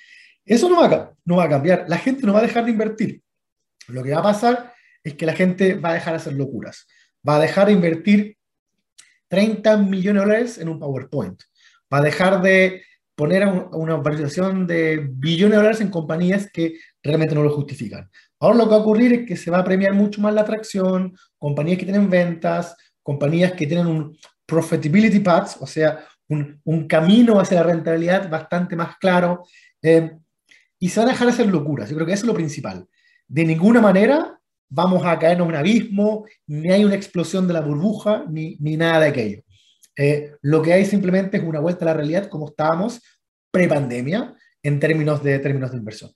Eso 0.45 0.69
no 0.69 0.79
va, 0.79 0.85
a, 0.87 1.13
no 1.25 1.37
va 1.37 1.45
a 1.45 1.49
cambiar. 1.49 1.85
La 1.87 1.97
gente 1.97 2.25
no 2.25 2.33
va 2.33 2.39
a 2.39 2.43
dejar 2.43 2.65
de 2.65 2.71
invertir. 2.71 3.21
Lo 3.87 4.03
que 4.03 4.11
va 4.11 4.19
a 4.19 4.23
pasar 4.23 4.73
es 5.03 5.15
que 5.15 5.25
la 5.25 5.33
gente 5.33 5.75
va 5.75 5.89
a 5.89 5.93
dejar 5.93 6.13
de 6.13 6.17
hacer 6.17 6.33
locuras. 6.33 6.87
Va 7.27 7.35
a 7.35 7.39
dejar 7.39 7.67
de 7.67 7.73
invertir 7.73 8.37
30 9.31 9.77
millones 9.77 10.21
de 10.21 10.27
dólares 10.27 10.57
en 10.57 10.67
un 10.67 10.77
PowerPoint. 10.77 11.41
Va 11.91 11.99
a 11.99 12.01
dejar 12.01 12.41
de 12.41 12.83
poner 13.15 13.47
una 13.47 13.95
valorización 13.95 14.67
de 14.67 15.07
billones 15.09 15.51
de 15.51 15.57
dólares 15.57 15.81
en 15.81 15.89
compañías 15.89 16.49
que 16.51 16.75
realmente 17.01 17.33
no 17.33 17.43
lo 17.43 17.49
justifican. 17.49 18.09
Ahora 18.41 18.57
lo 18.57 18.63
que 18.65 18.71
va 18.71 18.75
a 18.75 18.79
ocurrir 18.79 19.13
es 19.13 19.25
que 19.25 19.37
se 19.37 19.49
va 19.49 19.59
a 19.59 19.63
premiar 19.63 19.93
mucho 19.93 20.19
más 20.19 20.33
la 20.33 20.41
atracción, 20.41 21.15
compañías 21.37 21.79
que 21.79 21.85
tienen 21.85 22.09
ventas, 22.09 22.75
compañías 23.01 23.53
que 23.53 23.67
tienen 23.67 23.87
un 23.87 24.17
profitability 24.45 25.19
path, 25.19 25.61
o 25.61 25.67
sea, 25.67 26.03
un, 26.27 26.59
un 26.65 26.87
camino 26.87 27.39
hacia 27.39 27.61
la 27.61 27.71
rentabilidad 27.71 28.29
bastante 28.29 28.75
más 28.75 28.97
claro, 28.97 29.45
eh, 29.81 30.11
y 30.77 30.89
se 30.89 30.99
van 30.99 31.07
a 31.07 31.11
dejar 31.13 31.27
de 31.27 31.33
hacer 31.33 31.47
locuras. 31.47 31.89
Yo 31.89 31.95
creo 31.95 32.05
que 32.05 32.13
eso 32.13 32.23
es 32.23 32.27
lo 32.27 32.33
principal. 32.33 32.85
De 33.29 33.45
ninguna 33.45 33.79
manera 33.79 34.40
vamos 34.71 35.05
a 35.05 35.19
caernos 35.19 35.45
en 35.45 35.51
un 35.51 35.57
abismo, 35.57 36.25
ni 36.47 36.71
hay 36.71 36.85
una 36.85 36.95
explosión 36.95 37.45
de 37.47 37.53
la 37.53 37.61
burbuja, 37.61 38.25
ni, 38.29 38.55
ni 38.59 38.77
nada 38.77 39.01
de 39.01 39.09
aquello. 39.09 39.43
Eh, 39.97 40.31
lo 40.41 40.61
que 40.61 40.73
hay 40.73 40.85
simplemente 40.85 41.37
es 41.37 41.43
una 41.43 41.59
vuelta 41.59 41.83
a 41.83 41.89
la 41.89 41.93
realidad 41.93 42.27
como 42.29 42.47
estábamos 42.47 43.01
pre-pandemia 43.51 44.33
en 44.63 44.79
términos 44.79 45.21
de, 45.21 45.37
términos 45.39 45.71
de 45.71 45.77
inversión. 45.77 46.11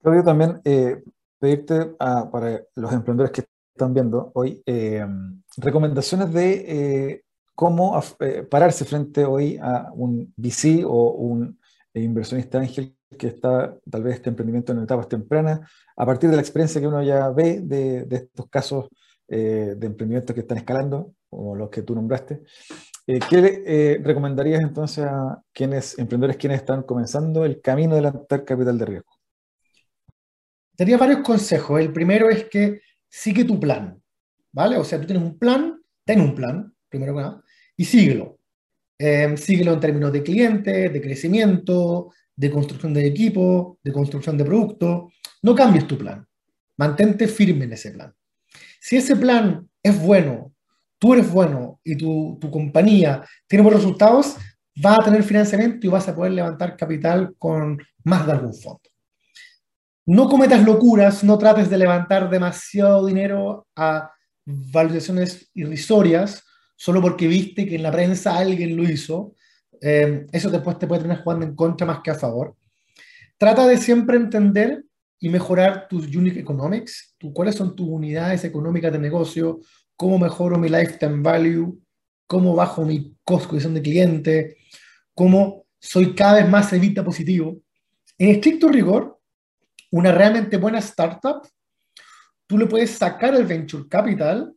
Claudio, 0.00 0.22
también 0.22 0.60
eh, 0.64 1.02
pedirte 1.38 1.86
para 1.98 2.62
los 2.76 2.92
emprendedores 2.92 3.32
que 3.32 3.44
están 3.74 3.92
viendo 3.92 4.30
hoy 4.34 4.62
eh, 4.64 5.04
recomendaciones 5.56 6.32
de 6.32 7.24
cómo 7.54 8.00
pararse 8.48 8.84
frente 8.84 9.24
hoy 9.24 9.58
a 9.60 9.90
un 9.92 10.32
VC 10.36 10.84
o 10.86 11.12
un 11.12 11.58
inversionista 11.92 12.58
ángel 12.58 12.96
que 13.18 13.28
está 13.28 13.76
tal 13.90 14.02
vez 14.02 14.16
este 14.16 14.30
emprendimiento 14.30 14.72
en 14.72 14.82
etapas 14.82 15.08
tempranas, 15.08 15.60
a 15.96 16.06
partir 16.06 16.30
de 16.30 16.36
la 16.36 16.42
experiencia 16.42 16.80
que 16.80 16.86
uno 16.86 17.02
ya 17.02 17.28
ve 17.30 17.60
de, 17.60 18.04
de 18.04 18.16
estos 18.16 18.48
casos 18.48 18.88
eh, 19.32 19.74
de 19.76 19.86
emprendimientos 19.86 20.34
que 20.34 20.40
están 20.40 20.58
escalando, 20.58 21.14
como 21.28 21.54
los 21.54 21.70
que 21.70 21.82
tú 21.82 21.94
nombraste, 21.94 22.42
eh, 23.06 23.20
¿qué 23.30 23.62
eh, 23.64 24.00
recomendarías 24.02 24.60
entonces 24.60 25.04
a 25.04 25.40
quienes, 25.52 25.96
emprendedores 26.00 26.36
quienes 26.36 26.58
están 26.58 26.82
comenzando 26.82 27.44
el 27.44 27.60
camino 27.60 27.94
de 27.94 28.02
levantar 28.02 28.44
capital 28.44 28.76
de 28.76 28.84
riesgo? 28.84 29.12
Daría 30.76 30.96
varios 30.96 31.20
consejos. 31.20 31.80
El 31.80 31.92
primero 31.92 32.28
es 32.28 32.46
que 32.46 32.80
sigue 33.08 33.44
tu 33.44 33.60
plan, 33.60 34.02
¿vale? 34.50 34.76
O 34.78 34.82
sea, 34.82 35.00
tú 35.00 35.06
tienes 35.06 35.22
un 35.22 35.38
plan, 35.38 35.80
ten 36.04 36.20
un 36.20 36.34
plan, 36.34 36.74
primero 36.88 37.14
que 37.14 37.20
nada, 37.20 37.42
y 37.76 37.84
síguelo. 37.84 38.36
síguelo 39.36 39.74
en 39.74 39.80
términos 39.80 40.12
de 40.12 40.24
clientes, 40.24 40.92
de 40.92 41.00
crecimiento, 41.00 42.12
de 42.40 42.50
construcción 42.50 42.94
de 42.94 43.06
equipo, 43.06 43.78
de 43.84 43.92
construcción 43.92 44.38
de 44.38 44.46
producto. 44.46 45.12
No 45.42 45.54
cambies 45.54 45.86
tu 45.86 45.98
plan. 45.98 46.26
Mantente 46.78 47.28
firme 47.28 47.66
en 47.66 47.74
ese 47.74 47.90
plan. 47.90 48.14
Si 48.80 48.96
ese 48.96 49.14
plan 49.14 49.68
es 49.82 50.00
bueno, 50.00 50.54
tú 50.98 51.12
eres 51.12 51.30
bueno 51.30 51.80
y 51.84 51.96
tu, 51.96 52.38
tu 52.40 52.50
compañía 52.50 53.22
tiene 53.46 53.62
buenos 53.62 53.82
resultados, 53.82 54.36
va 54.82 54.94
a 54.94 55.04
tener 55.04 55.22
financiamiento 55.22 55.86
y 55.86 55.90
vas 55.90 56.08
a 56.08 56.14
poder 56.14 56.32
levantar 56.32 56.78
capital 56.78 57.34
con 57.36 57.78
más 58.04 58.24
de 58.24 58.32
algún 58.32 58.54
fondo. 58.54 58.88
No 60.06 60.26
cometas 60.26 60.64
locuras, 60.64 61.22
no 61.22 61.36
trates 61.36 61.68
de 61.68 61.76
levantar 61.76 62.30
demasiado 62.30 63.04
dinero 63.04 63.66
a 63.76 64.10
valorizaciones 64.46 65.50
irrisorias 65.52 66.42
solo 66.74 67.02
porque 67.02 67.28
viste 67.28 67.66
que 67.68 67.76
en 67.76 67.82
la 67.82 67.92
prensa 67.92 68.38
alguien 68.38 68.74
lo 68.78 68.84
hizo 68.84 69.34
eh, 69.80 70.26
eso 70.32 70.50
después 70.50 70.78
te 70.78 70.86
puede 70.86 71.02
tener 71.02 71.22
jugando 71.22 71.46
en 71.46 71.54
contra 71.54 71.86
más 71.86 72.00
que 72.02 72.10
a 72.10 72.14
favor. 72.14 72.56
Trata 73.38 73.66
de 73.66 73.78
siempre 73.78 74.16
entender 74.16 74.84
y 75.18 75.28
mejorar 75.28 75.86
tus 75.88 76.14
unique 76.14 76.40
economics, 76.40 77.14
cuáles 77.34 77.54
son 77.54 77.74
tus 77.76 77.88
unidades 77.88 78.44
económicas 78.44 78.92
de 78.92 78.98
negocio, 78.98 79.60
cómo 79.96 80.18
mejoro 80.18 80.58
mi 80.58 80.68
lifetime 80.68 81.22
value, 81.22 81.78
cómo 82.26 82.54
bajo 82.54 82.84
mi 82.84 83.16
costo 83.24 83.56
de 83.56 83.82
cliente, 83.82 84.56
cómo 85.14 85.66
soy 85.78 86.14
cada 86.14 86.34
vez 86.34 86.48
más 86.48 86.72
evita 86.72 87.04
positivo. 87.04 87.60
En 88.16 88.28
estricto 88.28 88.68
rigor, 88.68 89.18
una 89.90 90.12
realmente 90.12 90.56
buena 90.56 90.78
startup, 90.78 91.42
tú 92.46 92.56
le 92.56 92.66
puedes 92.66 92.90
sacar 92.90 93.34
el 93.34 93.46
venture 93.46 93.88
capital, 93.88 94.54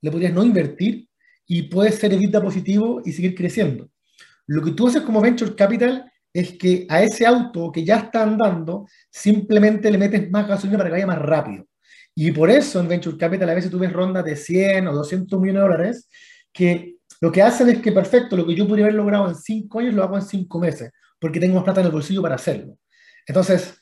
le 0.00 0.10
podrías 0.10 0.32
no 0.32 0.42
invertir 0.42 1.08
y 1.46 1.62
puedes 1.62 1.94
ser 1.96 2.12
evita 2.12 2.42
positivo 2.42 3.00
y 3.04 3.12
seguir 3.12 3.34
creciendo. 3.34 3.91
Lo 4.46 4.62
que 4.62 4.72
tú 4.72 4.88
haces 4.88 5.02
como 5.02 5.20
venture 5.20 5.54
capital 5.54 6.12
es 6.32 6.56
que 6.56 6.86
a 6.88 7.02
ese 7.02 7.26
auto 7.26 7.70
que 7.70 7.84
ya 7.84 7.96
está 7.96 8.22
andando, 8.22 8.86
simplemente 9.10 9.90
le 9.90 9.98
metes 9.98 10.30
más 10.30 10.48
gasolina 10.48 10.78
para 10.78 10.88
que 10.88 10.94
vaya 10.94 11.06
más 11.06 11.18
rápido. 11.18 11.66
Y 12.14 12.30
por 12.32 12.50
eso 12.50 12.80
en 12.80 12.88
Venture 12.88 13.16
Capital 13.16 13.48
a 13.48 13.54
veces 13.54 13.70
tú 13.70 13.78
ves 13.78 13.92
rondas 13.92 14.24
de 14.24 14.36
100 14.36 14.86
o 14.86 14.92
200 14.92 15.40
millones 15.40 15.62
de 15.62 15.68
dólares 15.68 16.08
que 16.52 16.96
lo 17.20 17.32
que 17.32 17.42
hacen 17.42 17.68
es 17.70 17.78
que, 17.78 17.92
perfecto, 17.92 18.36
lo 18.36 18.46
que 18.46 18.54
yo 18.54 18.66
podría 18.66 18.86
haber 18.86 18.96
logrado 18.96 19.28
en 19.28 19.34
5 19.34 19.78
años 19.78 19.94
lo 19.94 20.02
hago 20.02 20.16
en 20.16 20.22
5 20.22 20.58
meses, 20.58 20.90
porque 21.18 21.40
tengo 21.40 21.54
más 21.54 21.64
plata 21.64 21.80
en 21.80 21.86
el 21.86 21.92
bolsillo 21.92 22.20
para 22.20 22.34
hacerlo. 22.34 22.76
Entonces, 23.26 23.78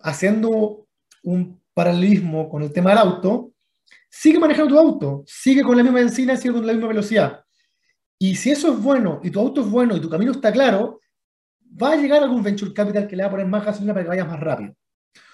haciendo 0.00 0.86
un 1.22 1.60
paralelismo 1.72 2.48
con 2.48 2.62
el 2.62 2.72
tema 2.72 2.90
del 2.90 2.98
auto, 2.98 3.52
sigue 4.10 4.38
manejando 4.38 4.74
tu 4.74 4.78
auto, 4.78 5.24
sigue 5.26 5.62
con 5.62 5.76
la 5.76 5.82
misma 5.82 6.00
benzina, 6.00 6.36
sigue 6.36 6.54
con 6.54 6.66
la 6.66 6.74
misma 6.74 6.88
velocidad 6.88 7.42
Y 8.22 8.36
si 8.36 8.52
eso 8.52 8.72
es 8.72 8.80
bueno, 8.80 9.20
y 9.24 9.30
tu 9.32 9.40
auto 9.40 9.62
es 9.62 9.68
bueno, 9.68 9.96
y 9.96 10.00
tu 10.00 10.08
camino 10.08 10.30
está 10.30 10.52
claro, 10.52 11.00
va 11.82 11.90
a 11.90 11.96
llegar 11.96 12.22
algún 12.22 12.40
venture 12.40 12.72
capital 12.72 13.08
que 13.08 13.16
le 13.16 13.24
va 13.24 13.28
a 13.28 13.32
poner 13.32 13.46
más 13.48 13.64
gasolina 13.64 13.92
para 13.92 14.04
que 14.04 14.10
vayas 14.10 14.28
más 14.28 14.38
rápido. 14.38 14.76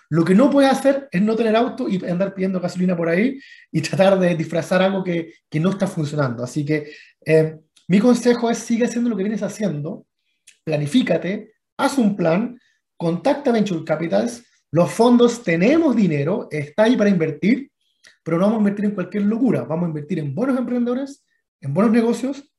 Lo 0.09 0.25
que 0.25 0.35
no 0.35 0.49
puedes 0.49 0.73
hacer 0.73 1.07
es 1.13 1.21
no 1.21 1.37
tener 1.37 1.55
auto 1.55 1.87
y 1.87 2.03
andar 2.07 2.33
pidiendo 2.33 2.61
gasolina 2.61 2.97
por 2.97 3.11
ahí 3.11 3.39
y 3.71 3.83
tratar 3.83 4.19
de 4.19 4.35
disfrazar 4.35 4.81
algo 4.81 5.05
que, 5.05 5.35
que 5.51 5.61
no 5.61 5.69
está 5.69 5.87
funcionando. 5.87 6.43
Así 6.43 6.65
que 6.65 6.91
eh, 7.27 7.59
mi 7.89 8.01
consejo 8.01 8.49
es 8.49 8.57
sigue 8.57 8.87
haciendo 8.87 9.11
lo 9.11 9.19
que 9.19 9.23
vienes 9.23 9.43
haciendo, 9.43 10.07
planifícate, 10.65 11.53
haz 11.77 11.99
un 11.99 12.17
plan, 12.17 12.59
contacta 12.97 13.53
Venture 13.53 13.85
Capitals, 13.85 14.47
los 14.71 14.91
fondos 14.91 15.43
tenemos 15.43 15.95
dinero, 15.95 16.49
está 16.51 16.85
ahí 16.85 16.97
para 16.97 17.11
invertir, 17.11 17.71
pero 18.23 18.39
no 18.39 18.45
vamos 18.45 18.57
a 18.57 18.61
invertir 18.61 18.87
en 18.87 18.93
cualquier 18.93 19.25
locura, 19.25 19.65
vamos 19.65 19.85
a 19.85 19.89
invertir 19.89 20.21
en 20.21 20.35
buenos 20.35 20.57
emprendedores, 20.57 21.23
en 21.61 21.75
buenos 21.75 21.93
negocios 21.93 22.51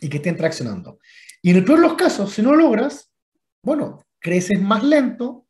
y 0.00 0.08
que 0.08 0.18
estén 0.18 0.36
traccionando. 0.36 0.98
Y 1.42 1.50
en 1.50 1.56
el 1.56 1.64
peor 1.64 1.80
de 1.80 1.86
los 1.88 1.94
casos, 1.94 2.32
si 2.32 2.42
no 2.42 2.50
lo 2.50 2.56
logras, 2.56 3.12
bueno, 3.62 4.04
creces 4.18 4.60
más 4.60 4.82
lento, 4.82 5.46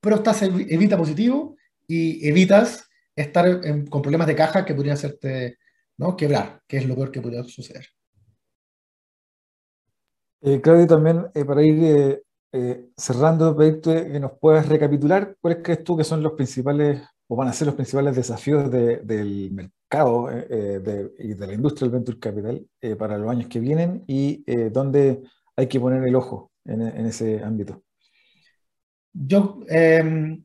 pero 0.00 0.16
estás 0.16 0.42
evita 0.42 0.96
positivo 0.96 1.56
y 1.86 2.26
evitas 2.28 2.88
estar 3.16 3.60
con 3.88 4.02
problemas 4.02 4.26
de 4.26 4.34
caja 4.34 4.64
que 4.64 4.74
podrían 4.74 4.94
hacerte 4.94 5.58
¿no? 5.96 6.16
quebrar, 6.16 6.62
que 6.66 6.78
es 6.78 6.86
lo 6.86 6.94
peor 6.94 7.10
que 7.10 7.20
podría 7.20 7.42
suceder. 7.44 7.86
Eh, 10.42 10.60
Claudio, 10.60 10.86
también 10.86 11.26
eh, 11.34 11.44
para 11.44 11.62
ir 11.62 11.82
eh, 11.82 12.22
eh, 12.52 12.90
cerrando, 12.96 13.56
que 13.56 14.20
nos 14.20 14.32
puedas 14.38 14.68
recapitular 14.68 15.36
cuáles 15.40 15.62
crees 15.62 15.82
tú 15.82 15.96
que 15.96 16.04
son 16.04 16.22
los 16.22 16.32
principales 16.32 17.02
o 17.34 17.36
van 17.36 17.48
a 17.48 17.52
ser 17.52 17.66
los 17.66 17.74
principales 17.74 18.14
desafíos 18.14 18.70
del 18.70 19.50
mercado 19.50 20.30
y 20.30 21.34
de 21.34 21.46
la 21.46 21.52
industria 21.52 21.88
del 21.88 21.98
venture 21.98 22.18
capital 22.20 22.66
para 22.96 23.18
los 23.18 23.28
años 23.28 23.48
que 23.48 23.58
vienen 23.58 24.04
y 24.06 24.44
dónde 24.70 25.22
hay 25.56 25.66
que 25.66 25.80
poner 25.80 26.06
el 26.06 26.14
ojo 26.14 26.52
en 26.64 27.06
ese 27.06 27.42
ámbito. 27.42 27.82
Yo, 29.12 29.60
em, 29.68 30.44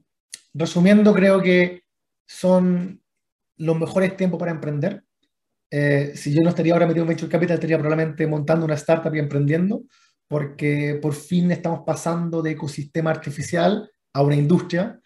resumiendo, 0.54 1.14
creo 1.14 1.42
que 1.42 1.84
son 2.28 3.02
los 3.58 3.80
mejores 3.80 4.16
tiempos 4.16 4.40
para 4.40 4.52
emprender. 4.52 5.04
Eh, 5.72 6.14
si 6.16 6.34
yo 6.34 6.42
no 6.42 6.50
estaría 6.50 6.74
ahora 6.74 6.86
metido 6.86 7.04
en 7.04 7.10
Venture 7.10 7.32
Capital, 7.32 7.56
estaría 7.56 7.78
probablemente 7.78 8.28
montando 8.28 8.66
una 8.66 8.76
startup 8.76 9.14
y 9.14 9.20
emprendiendo, 9.20 9.84
porque 10.28 11.00
por 11.02 11.14
fin 11.14 11.52
estamos 11.52 11.82
pasando 11.86 12.42
de 12.42 12.52
ecosistema 12.52 13.10
artificial 13.10 13.92
a 14.14 14.22
una 14.22 14.36
industria. 14.36 15.00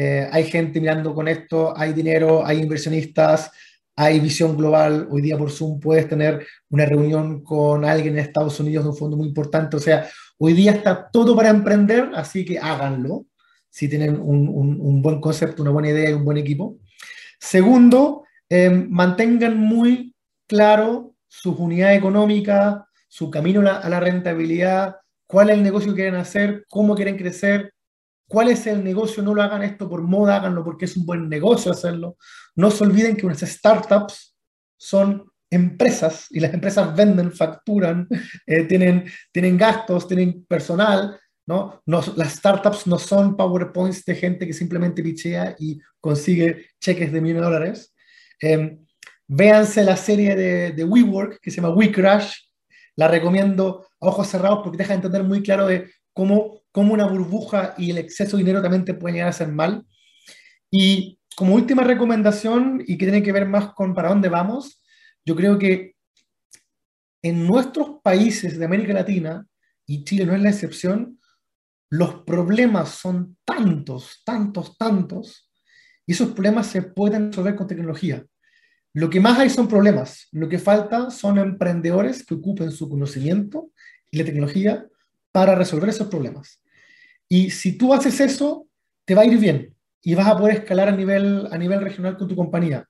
Eh, 0.00 0.28
hay 0.30 0.44
gente 0.44 0.80
mirando 0.80 1.14
con 1.14 1.26
esto, 1.26 1.76
hay 1.76 1.92
dinero, 1.92 2.46
hay 2.46 2.58
inversionistas, 2.60 3.50
hay 3.96 4.20
visión 4.20 4.56
global. 4.56 5.08
Hoy 5.10 5.22
día 5.22 5.36
por 5.36 5.50
Zoom 5.50 5.80
puedes 5.80 6.08
tener 6.08 6.46
una 6.70 6.86
reunión 6.86 7.42
con 7.42 7.84
alguien 7.84 8.14
en 8.14 8.20
Estados 8.20 8.60
Unidos 8.60 8.84
de 8.84 8.90
un 8.90 8.96
fondo 8.96 9.16
muy 9.16 9.26
importante. 9.26 9.76
O 9.76 9.80
sea, 9.80 10.08
Hoy 10.40 10.52
día 10.52 10.70
está 10.70 11.10
todo 11.10 11.34
para 11.34 11.48
emprender, 11.48 12.12
así 12.14 12.44
que 12.44 12.60
háganlo, 12.60 13.26
si 13.70 13.88
tienen 13.88 14.20
un, 14.20 15.02
buen 15.02 15.20
concepto, 15.20 15.62
una 15.62 15.72
buena 15.72 15.88
idea 15.88 16.10
y 16.10 16.12
un 16.12 16.24
buen 16.24 16.36
equipo. 16.36 16.78
Segundo, 17.40 18.22
em, 18.48 18.88
mantengan 18.88 19.58
muy 19.58 20.14
claro 20.46 21.14
su 21.26 21.52
unidad 21.54 21.94
económica, 21.94 22.86
su 23.08 23.30
camino 23.30 23.60
a 23.68 23.88
la, 23.88 23.98
rentabilidad, 23.98 24.96
cuál 25.26 25.50
es 25.50 25.56
el 25.56 25.64
negocio 25.64 25.90
que 25.90 26.02
quieren 26.02 26.20
hacer, 26.20 26.64
cómo 26.68 26.94
quieren 26.94 27.16
crecer, 27.16 27.74
cuál 28.28 28.50
es 28.50 28.66
el 28.66 28.84
negocio, 28.84 29.22
no 29.22 29.34
lo 29.34 29.42
hagan 29.42 29.62
esto 29.62 29.88
por 29.88 30.02
moda, 30.02 30.36
háganlo 30.36 30.62
porque 30.62 30.84
es 30.84 30.96
un 30.96 31.06
buen 31.06 31.28
negocio 31.28 31.72
hacerlo. 31.72 32.16
No 32.54 32.70
se 32.70 32.84
olviden 32.84 33.16
que 33.16 33.26
unas 33.26 33.40
startups 33.40 34.36
son 34.76 35.24
empresas 35.50 36.26
y 36.30 36.40
las 36.40 36.52
empresas 36.52 36.94
venden, 36.94 37.32
facturan, 37.32 38.06
eh, 38.46 38.64
tienen, 38.64 39.10
tienen 39.32 39.56
gastos, 39.56 40.06
tienen 40.06 40.44
personal, 40.44 41.18
¿no? 41.46 41.82
¿no? 41.86 42.02
Las 42.16 42.34
startups 42.34 42.86
no 42.86 42.98
son 42.98 43.36
PowerPoints 43.36 44.04
de 44.04 44.14
gente 44.14 44.46
que 44.46 44.52
simplemente 44.52 45.02
pichea 45.02 45.56
y 45.58 45.80
consigue 46.00 46.66
cheques 46.78 47.10
de 47.10 47.20
de 47.20 47.32
dólares. 47.32 47.94
Eh, 48.42 48.78
véanse 49.26 49.82
la 49.82 49.96
serie 49.96 50.36
de, 50.36 50.72
de 50.72 50.84
WeWork 50.84 51.40
que 51.40 51.50
se 51.50 51.56
llama 51.56 51.74
WeCrash, 51.74 52.34
la 52.96 53.08
recomiendo 53.08 53.86
a 54.00 54.06
ojos 54.06 54.28
cerrados 54.28 54.60
porque 54.62 54.78
deja 54.78 54.90
de 54.90 54.96
entender 54.96 55.22
muy 55.22 55.42
claro 55.42 55.66
de 55.66 55.90
cómo, 56.18 56.64
cómo 56.72 56.94
una 56.94 57.06
burbuja 57.06 57.74
y 57.78 57.92
el 57.92 57.98
exceso 57.98 58.36
de 58.36 58.42
dinero 58.42 58.60
también 58.60 58.84
te 58.84 58.92
pueden 58.92 59.14
llegar 59.14 59.28
a 59.28 59.30
hacer 59.30 59.46
mal. 59.52 59.86
Y 60.68 61.20
como 61.36 61.54
última 61.54 61.84
recomendación, 61.84 62.82
y 62.84 62.98
que 62.98 63.06
tiene 63.06 63.22
que 63.22 63.30
ver 63.30 63.46
más 63.46 63.72
con 63.72 63.94
para 63.94 64.08
dónde 64.08 64.28
vamos, 64.28 64.82
yo 65.24 65.36
creo 65.36 65.60
que 65.60 65.94
en 67.22 67.46
nuestros 67.46 68.00
países 68.02 68.58
de 68.58 68.64
América 68.64 68.92
Latina, 68.92 69.46
y 69.86 70.02
Chile 70.02 70.26
no 70.26 70.34
es 70.34 70.42
la 70.42 70.50
excepción, 70.50 71.20
los 71.88 72.24
problemas 72.24 72.88
son 72.88 73.36
tantos, 73.44 74.22
tantos, 74.24 74.76
tantos, 74.76 75.48
y 76.04 76.14
esos 76.14 76.30
problemas 76.32 76.66
se 76.66 76.82
pueden 76.82 77.28
resolver 77.28 77.54
con 77.54 77.68
tecnología. 77.68 78.26
Lo 78.92 79.08
que 79.08 79.20
más 79.20 79.38
hay 79.38 79.50
son 79.50 79.68
problemas, 79.68 80.26
lo 80.32 80.48
que 80.48 80.58
falta 80.58 81.12
son 81.12 81.38
emprendedores 81.38 82.26
que 82.26 82.34
ocupen 82.34 82.72
su 82.72 82.88
conocimiento 82.88 83.70
y 84.10 84.18
la 84.18 84.24
tecnología 84.24 84.84
para 85.32 85.54
resolver 85.54 85.88
esos 85.88 86.08
problemas. 86.08 86.60
Y 87.28 87.50
si 87.50 87.76
tú 87.76 87.92
haces 87.92 88.20
eso, 88.20 88.66
te 89.04 89.14
va 89.14 89.22
a 89.22 89.26
ir 89.26 89.38
bien 89.38 89.74
y 90.02 90.14
vas 90.14 90.26
a 90.26 90.36
poder 90.36 90.56
escalar 90.56 90.88
a 90.88 90.96
nivel, 90.96 91.48
a 91.50 91.58
nivel 91.58 91.80
regional 91.80 92.16
con 92.16 92.28
tu 92.28 92.36
compañía. 92.36 92.88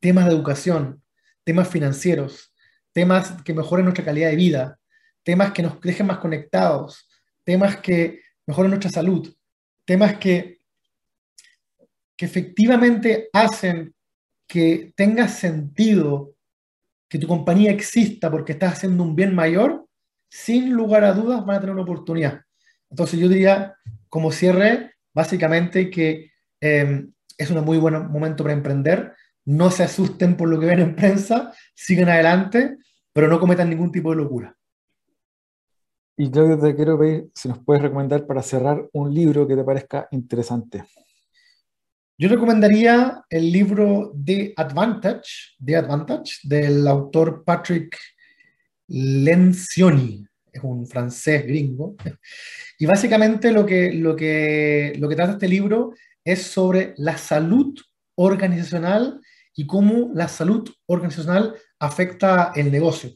Temas 0.00 0.26
de 0.26 0.32
educación, 0.32 1.02
temas 1.44 1.68
financieros, 1.68 2.52
temas 2.92 3.42
que 3.42 3.54
mejoren 3.54 3.84
nuestra 3.84 4.04
calidad 4.04 4.30
de 4.30 4.36
vida, 4.36 4.78
temas 5.22 5.52
que 5.52 5.62
nos 5.62 5.80
dejen 5.80 6.06
más 6.06 6.18
conectados, 6.18 7.08
temas 7.44 7.76
que 7.76 8.20
mejoren 8.46 8.70
nuestra 8.70 8.90
salud, 8.90 9.34
temas 9.84 10.18
que, 10.18 10.60
que 12.16 12.24
efectivamente 12.24 13.28
hacen 13.32 13.94
que 14.46 14.92
tenga 14.96 15.28
sentido 15.28 16.34
que 17.08 17.18
tu 17.18 17.26
compañía 17.26 17.70
exista 17.70 18.30
porque 18.30 18.52
estás 18.52 18.74
haciendo 18.74 19.02
un 19.02 19.14
bien 19.16 19.34
mayor, 19.34 19.87
sin 20.28 20.72
lugar 20.72 21.04
a 21.04 21.12
dudas 21.12 21.44
van 21.44 21.56
a 21.56 21.60
tener 21.60 21.74
una 21.74 21.82
oportunidad. 21.82 22.42
Entonces 22.90 23.18
yo 23.18 23.28
diría, 23.28 23.76
como 24.08 24.32
cierre, 24.32 24.94
básicamente 25.14 25.90
que 25.90 26.30
eh, 26.60 27.06
es 27.36 27.50
un 27.50 27.64
muy 27.64 27.78
buen 27.78 28.10
momento 28.10 28.44
para 28.44 28.54
emprender, 28.54 29.14
no 29.44 29.70
se 29.70 29.84
asusten 29.84 30.36
por 30.36 30.48
lo 30.48 30.60
que 30.60 30.66
ven 30.66 30.80
en 30.80 30.96
prensa, 30.96 31.52
sigan 31.74 32.08
adelante, 32.08 32.76
pero 33.12 33.28
no 33.28 33.40
cometan 33.40 33.70
ningún 33.70 33.90
tipo 33.90 34.10
de 34.10 34.16
locura. 34.16 34.54
Y 36.16 36.30
Claudio, 36.30 36.58
te 36.58 36.74
quiero 36.74 36.98
pedir 36.98 37.30
si 37.32 37.48
nos 37.48 37.60
puedes 37.60 37.80
recomendar 37.80 38.26
para 38.26 38.42
cerrar 38.42 38.88
un 38.92 39.14
libro 39.14 39.46
que 39.46 39.54
te 39.54 39.62
parezca 39.62 40.08
interesante. 40.10 40.84
Yo 42.18 42.28
recomendaría 42.28 43.22
el 43.30 43.52
libro 43.52 44.12
The 44.24 44.52
Advantage, 44.56 45.54
The 45.64 45.76
Advantage, 45.76 46.40
del 46.42 46.86
autor 46.88 47.44
Patrick 47.44 47.96
Lencioni, 48.88 50.26
es 50.52 50.62
un 50.62 50.86
francés 50.86 51.46
gringo. 51.46 51.96
Y 52.78 52.86
básicamente 52.86 53.52
lo 53.52 53.64
que, 53.64 53.92
lo 53.92 54.16
que, 54.16 54.94
lo 54.98 55.08
que 55.08 55.16
trata 55.16 55.32
este 55.32 55.48
libro 55.48 55.92
es 56.24 56.42
sobre 56.42 56.94
la 56.96 57.16
salud 57.16 57.78
organizacional 58.16 59.20
y 59.54 59.66
cómo 59.66 60.10
la 60.14 60.28
salud 60.28 60.68
organizacional 60.86 61.54
afecta 61.78 62.52
el 62.54 62.70
negocio. 62.70 63.10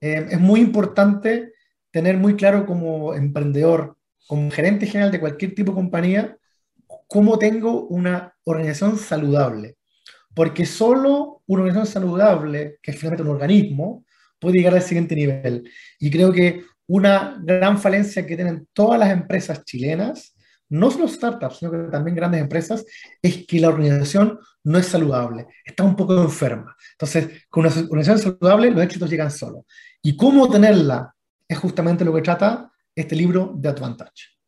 Eh, 0.00 0.26
es 0.30 0.40
muy 0.40 0.60
importante 0.60 1.52
tener 1.90 2.16
muy 2.16 2.36
claro 2.36 2.66
como 2.66 3.14
emprendedor, 3.14 3.96
como 4.26 4.50
gerente 4.50 4.86
general 4.86 5.10
de 5.10 5.20
cualquier 5.20 5.54
tipo 5.54 5.72
de 5.72 5.76
compañía, 5.76 6.36
cómo 7.06 7.38
tengo 7.38 7.86
una 7.86 8.34
organización 8.44 8.98
saludable. 8.98 9.76
Porque 10.34 10.66
solo 10.66 11.42
una 11.46 11.62
organización 11.62 12.02
saludable, 12.02 12.78
que 12.82 12.92
es 12.92 12.98
finalmente 12.98 13.22
un 13.22 13.34
organismo, 13.34 14.04
puede 14.38 14.58
llegar 14.58 14.74
al 14.74 14.82
siguiente 14.82 15.14
nivel. 15.14 15.70
Y 15.98 16.10
creo 16.10 16.32
que 16.32 16.64
una 16.86 17.38
gran 17.42 17.78
falencia 17.78 18.26
que 18.26 18.36
tienen 18.36 18.66
todas 18.72 18.98
las 18.98 19.10
empresas 19.10 19.64
chilenas 19.64 20.34
no 20.70 20.90
solo 20.90 21.08
startups, 21.08 21.58
sino 21.58 21.70
que 21.70 21.78
también 21.90 22.14
grandes 22.14 22.40
empresas, 22.40 22.84
es 23.22 23.46
que 23.46 23.60
la 23.60 23.68
organización 23.68 24.38
no 24.64 24.78
es 24.78 24.86
saludable, 24.86 25.46
está 25.64 25.82
un 25.82 25.96
poco 25.96 26.20
enferma. 26.20 26.76
Entonces, 26.92 27.46
con 27.48 27.64
una 27.64 27.74
organización 27.74 28.18
saludable, 28.18 28.70
los 28.70 28.82
éxitos 28.82 29.10
llegan 29.10 29.30
solos. 29.30 29.64
Y 30.02 30.16
cómo 30.16 30.48
tenerla 30.48 31.14
es 31.46 31.58
justamente 31.58 32.04
lo 32.04 32.14
que 32.14 32.22
trata 32.22 32.70
este 32.94 33.16
libro 33.16 33.52
de 33.56 33.68
Advantage. 33.68 34.38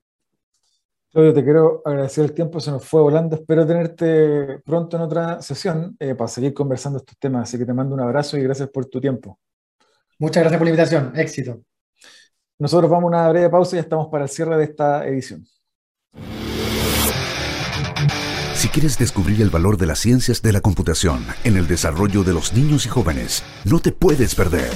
Claudio, 1.11 1.35
te 1.35 1.43
quiero 1.43 1.83
agradecer 1.85 2.25
el 2.25 2.33
tiempo, 2.33 2.61
se 2.61 2.71
nos 2.71 2.85
fue 2.85 3.01
volando. 3.01 3.35
Espero 3.35 3.67
tenerte 3.67 4.61
pronto 4.65 4.97
en 4.97 5.03
otra 5.03 5.43
sesión 5.43 5.97
eh, 5.99 6.15
para 6.15 6.29
seguir 6.29 6.55
conversando 6.55 6.99
estos 6.99 7.19
temas. 7.19 7.49
Así 7.49 7.59
que 7.59 7.65
te 7.65 7.73
mando 7.73 7.95
un 7.95 8.01
abrazo 8.01 8.39
y 8.39 8.43
gracias 8.43 8.69
por 8.69 8.87
tu 8.87 9.01
tiempo. 9.01 9.39
Muchas 10.21 10.43
gracias 10.43 10.59
por 10.59 10.67
la 10.67 10.71
invitación. 10.71 11.13
Éxito. 11.17 11.63
Nosotros 12.59 12.91
vamos 12.91 13.05
a 13.05 13.17
una 13.17 13.29
breve 13.31 13.49
pausa 13.49 13.77
y 13.77 13.79
estamos 13.79 14.09
para 14.09 14.25
el 14.25 14.31
cierre 14.31 14.59
de 14.59 14.65
esta 14.65 15.07
edición. 15.07 15.47
Si 18.55 18.69
quieres 18.69 18.99
descubrir 18.99 19.41
el 19.41 19.49
valor 19.49 19.79
de 19.79 19.87
las 19.87 19.99
ciencias 19.99 20.43
de 20.43 20.53
la 20.53 20.61
computación 20.61 21.25
en 21.45 21.57
el 21.57 21.67
desarrollo 21.67 22.23
de 22.23 22.35
los 22.35 22.53
niños 22.53 22.85
y 22.85 22.91
jóvenes, 22.91 23.43
no 23.65 23.81
te 23.81 23.93
puedes 23.93 24.35
perder 24.35 24.71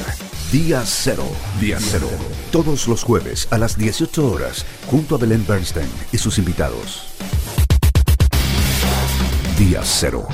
Día 0.50 0.82
Cero. 0.86 1.26
Día 1.60 1.76
Cero. 1.78 2.08
Todos 2.50 2.88
los 2.88 3.04
jueves 3.04 3.46
a 3.50 3.58
las 3.58 3.76
18 3.76 4.32
horas, 4.32 4.64
junto 4.86 5.16
a 5.16 5.18
Belén 5.18 5.44
Bernstein 5.46 5.90
y 6.10 6.16
sus 6.16 6.38
invitados. 6.38 7.14
Día 9.58 9.82
Cero. 9.84 10.26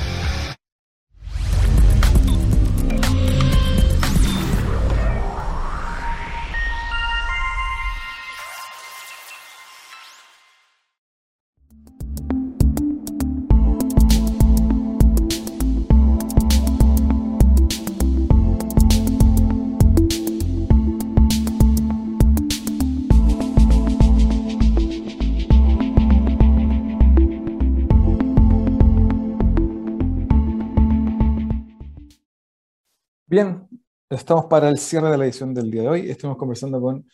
Bien, 33.31 33.65
estamos 34.09 34.47
para 34.47 34.67
el 34.67 34.77
cierre 34.77 35.09
de 35.09 35.17
la 35.17 35.23
edición 35.23 35.53
del 35.53 35.71
día 35.71 35.83
de 35.83 35.87
hoy. 35.87 36.09
Estamos 36.09 36.35
conversando 36.35 36.81
con 36.81 37.07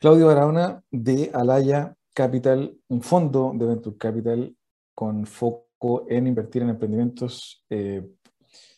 Claudio 0.00 0.28
Barahona 0.28 0.82
de 0.90 1.30
Alaya 1.34 1.94
Capital, 2.14 2.74
un 2.88 3.02
fondo 3.02 3.52
de 3.54 3.66
Venture 3.66 3.98
Capital 3.98 4.56
con 4.94 5.26
foco 5.26 6.06
en 6.08 6.26
invertir 6.26 6.62
en 6.62 6.70
emprendimientos 6.70 7.66
eh, 7.68 8.02